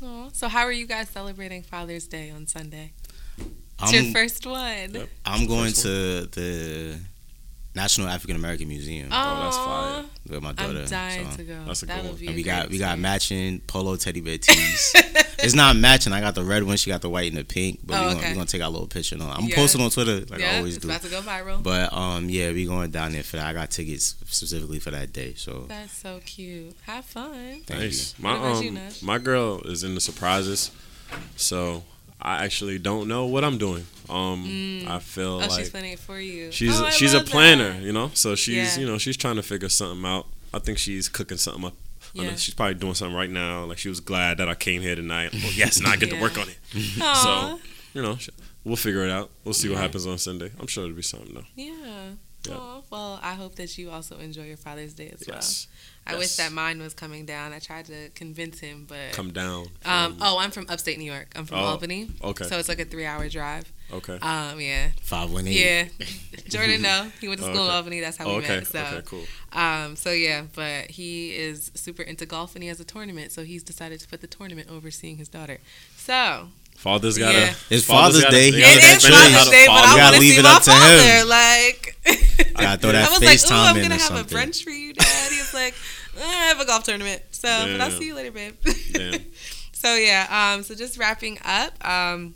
[0.03, 0.29] Aw.
[0.35, 2.93] So how are you guys celebrating Father's Day on Sunday?
[3.39, 3.47] It's
[3.81, 4.93] I'm, your first one.
[4.93, 5.09] Yep.
[5.25, 6.99] I'm going First to the
[7.77, 9.65] National African American Museum Oh, that's Aw.
[9.95, 10.05] fire.
[10.29, 10.81] with my daughter.
[10.81, 11.65] I'm dying so- to go.
[11.67, 12.27] That's a that good one.
[12.27, 13.03] And we got we got experience.
[13.03, 14.93] matching polo teddy bear tees.
[15.39, 16.13] it's not matching.
[16.13, 16.77] I got the red one.
[16.79, 17.81] She got the white and the pink.
[17.85, 18.15] But Oh, we're, okay.
[18.21, 19.17] gonna, we gonna take our little picture.
[19.17, 19.57] No, I'm Yeah.
[19.57, 20.89] posting on Twitter like yeah, I always do.
[20.91, 21.11] it's do.
[21.11, 21.63] about to go viral.
[21.63, 23.47] But um, yeah, we going down there for that.
[23.47, 25.35] I got tickets specifically for that day.
[25.37, 26.75] So That's so cute.
[26.87, 27.61] Have fun.
[27.67, 28.25] thank nice you.
[28.25, 30.71] my What about you, um my girl is in the surprises
[31.37, 31.83] so
[32.21, 35.99] i actually don't know what i'm doing um i feel Oh, like she's planning it
[35.99, 36.51] for you.
[36.53, 37.83] She's Oh, she's a planner, that.
[37.83, 38.11] you know.
[38.15, 38.81] So she's Yeah.
[38.81, 40.27] you know she's trying to figure something out.
[40.55, 41.75] I think she's cooking something up.
[42.15, 42.37] Yeah.
[42.37, 43.65] She's probably doing something right now.
[43.65, 45.33] Like she was glad that I came here tonight.
[45.35, 46.59] Well, yes, now I get to work on it.
[47.25, 47.59] So
[47.95, 48.17] you know
[48.65, 49.31] we'll figure it out.
[49.45, 50.51] We'll see what happens on Sunday.
[50.61, 51.45] I'm sure it'll be something though.
[51.57, 51.73] Yeah.
[52.91, 55.37] Well, I hope that you also enjoy your Father's Day as well.
[55.37, 55.67] Yes.
[56.09, 57.53] I wish that mine was coming down.
[57.53, 59.67] I tried to convince him, but Come down.
[59.85, 61.33] um, oh, I'm from upstate New York.
[61.35, 62.45] I'm from Oh, Albany, okay.
[62.45, 63.73] so it's like a three-hour drive.
[63.93, 64.17] okay.
[64.21, 65.59] Um, yeah, Five one eight.
[65.59, 65.89] yeah.
[66.49, 67.75] Jordan, no, he went to school in Okay.
[67.77, 68.01] Albany.
[68.01, 68.57] That's how we Oh, okay.
[68.59, 68.67] met.
[68.69, 69.03] So, Okay.
[69.05, 69.25] Cool.
[69.61, 73.43] um, so yeah, but he is super into golf and he has a tournament, so
[73.43, 75.59] he's decided to put the tournament overseeing his daughter.
[75.97, 77.39] So Father's got to.
[77.39, 77.55] Yeah.
[77.71, 78.51] It's Father's Day.
[78.51, 80.21] They He gotta it has is that Father's Day, but I You want gotta to
[80.21, 80.79] leave see it my up to him.
[80.79, 81.25] father.
[81.29, 81.97] Like,
[82.57, 84.71] Gotta throw that I was like, FaceTime "Ooh, I'm gonna or have a brunch for
[84.71, 85.75] you, Dad." He was like,
[86.19, 88.55] "Eh, "I have a golf tournament, so but I'll see you later, babe."
[89.73, 91.73] So yeah, um, so just wrapping up.
[91.87, 92.35] Um,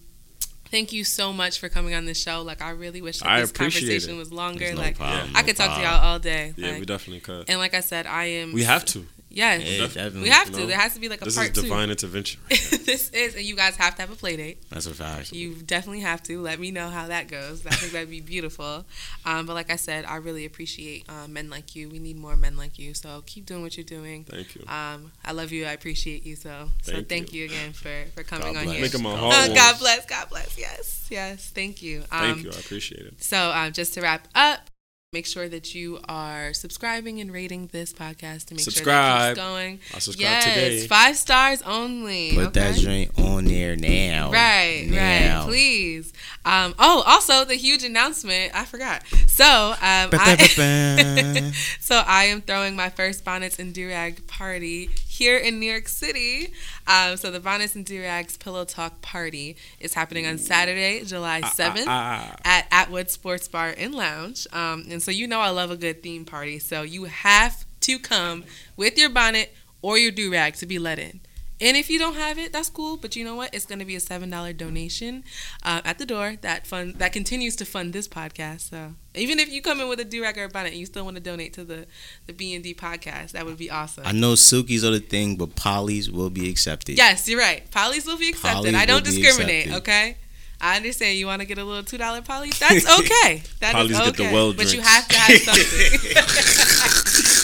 [0.71, 2.43] thank you so much for coming on the show.
[2.43, 4.19] Like, I really wish that I this conversation it.
[4.19, 4.73] was longer.
[4.75, 6.53] No like, problem, I no could talk to y'all all day.
[6.57, 7.49] Yeah, like- we definitely could.
[7.49, 8.53] and like I said, I am.
[8.53, 9.07] We have to.
[9.33, 9.63] Yes.
[9.65, 10.23] Yeah, definitely.
[10.23, 10.61] we have you to.
[10.61, 11.63] know, There has to be like a This part is two.
[11.63, 12.41] divine intervention.
[12.49, 14.59] this is, and you guys have to have a play date.
[14.71, 15.33] That's a fact.
[15.33, 16.41] You definitely have to.
[16.41, 17.65] Let me know how that goes.
[17.65, 18.85] I think that'd be beautiful.
[19.25, 21.89] Um, but like I said, I really appreciate uh, men like you.
[21.89, 22.93] We need more men like you.
[22.95, 24.25] So keep doing what you're doing.
[24.25, 24.65] Thank you.
[24.67, 25.65] Um, I love you.
[25.67, 26.35] I appreciate you.
[26.37, 28.77] So so Thank thank you, again for for coming God on bless.
[28.77, 28.83] here.
[28.85, 29.55] Making my Uh, heart Uh.
[29.55, 30.07] God bless.
[30.07, 30.59] God bless.
[30.59, 31.07] Yes.
[31.11, 31.51] Yes.
[31.55, 32.01] Thank you.
[32.11, 32.51] Um, Thank you.
[32.51, 33.23] I appreciate it.
[33.23, 34.70] So, um, just to wrap up,
[35.13, 39.25] make sure that you are subscribing and rating this podcast to make sure that Subscribe.
[39.25, 39.81] it keeps going.
[39.93, 40.87] I subscribe yes, today.
[40.87, 42.33] five stars only.
[42.37, 42.81] Put that okay?
[42.81, 44.31] joint on there now.
[44.31, 45.41] Right, Now.
[45.41, 45.49] right.
[45.49, 46.13] Please.
[46.45, 48.55] Um, oh, also the huge announcement.
[48.55, 49.03] I forgot.
[49.27, 54.91] So, um, I, so I am throwing my first bonnets and durag party
[55.21, 56.51] here in New York City.
[56.87, 61.87] Um, so the bonnets and durags pillow talk party is happening on Saturday, July seventh
[61.87, 64.47] Ah, at Atwood Sports Bar and Lounge.
[64.51, 66.59] Um, and so you know I love a good theme party.
[66.59, 68.45] So you have to come
[68.79, 69.53] with your bonnet
[69.83, 71.21] or your do rag to be let in.
[71.61, 72.97] And if you don't have it, that's cool.
[72.97, 73.55] But you know what?
[73.55, 75.25] It's going to be a seven dollar donation
[75.63, 78.71] uh, at the door that fund that continues to fund this podcast.
[78.71, 80.87] So even if you come in with a do rag or a bonnet, and you
[80.87, 81.87] still want to donate to the
[82.27, 83.33] the B and D podcast.
[83.33, 84.05] That would be awesome.
[84.07, 86.97] I know silkies are the thing, but polys will be accepted.
[86.97, 87.69] Yes, you're right.
[87.71, 88.75] Polys will be accepted.
[88.75, 89.73] Polys I don't discriminate.
[89.73, 90.17] Okay.
[90.63, 92.51] I understand you want to get a little two dollar poly.
[92.51, 93.43] That's okay.
[93.61, 94.05] That is okay.
[94.07, 96.01] get the well but you have to have something.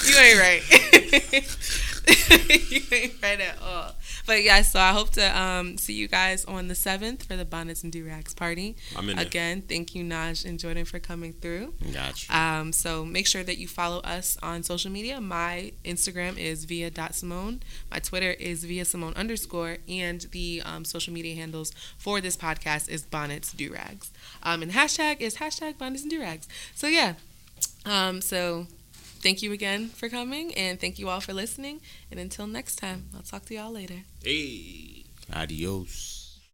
[0.12, 0.62] you ain't right.
[2.71, 3.95] you ain't right at all.
[4.27, 7.45] But yeah, so I hope to um, see you guys on the seventh for the
[7.45, 8.77] bonnets and durags party.
[8.97, 9.27] I'm in there.
[9.27, 11.74] Again, thank you Naj and Jordan for coming through.
[11.93, 12.35] Got you.
[12.35, 15.20] Um, so make sure that you follow us on social media.
[15.20, 17.61] My Instagram is via.simone.
[17.91, 19.79] My Twitter is via Simone underscore.
[19.89, 24.11] And the um, social media handles for this podcast is bonnets durags.
[24.43, 26.47] Um, and hashtag is hashtag bonnets and durags.
[26.74, 27.14] So yeah.
[27.85, 28.66] Um, so
[29.23, 31.81] thank you again for coming and thank you all for listening.
[32.11, 34.03] And until next time, I'll talk to y'all later.
[34.23, 35.05] Hey.
[35.33, 36.16] Adios.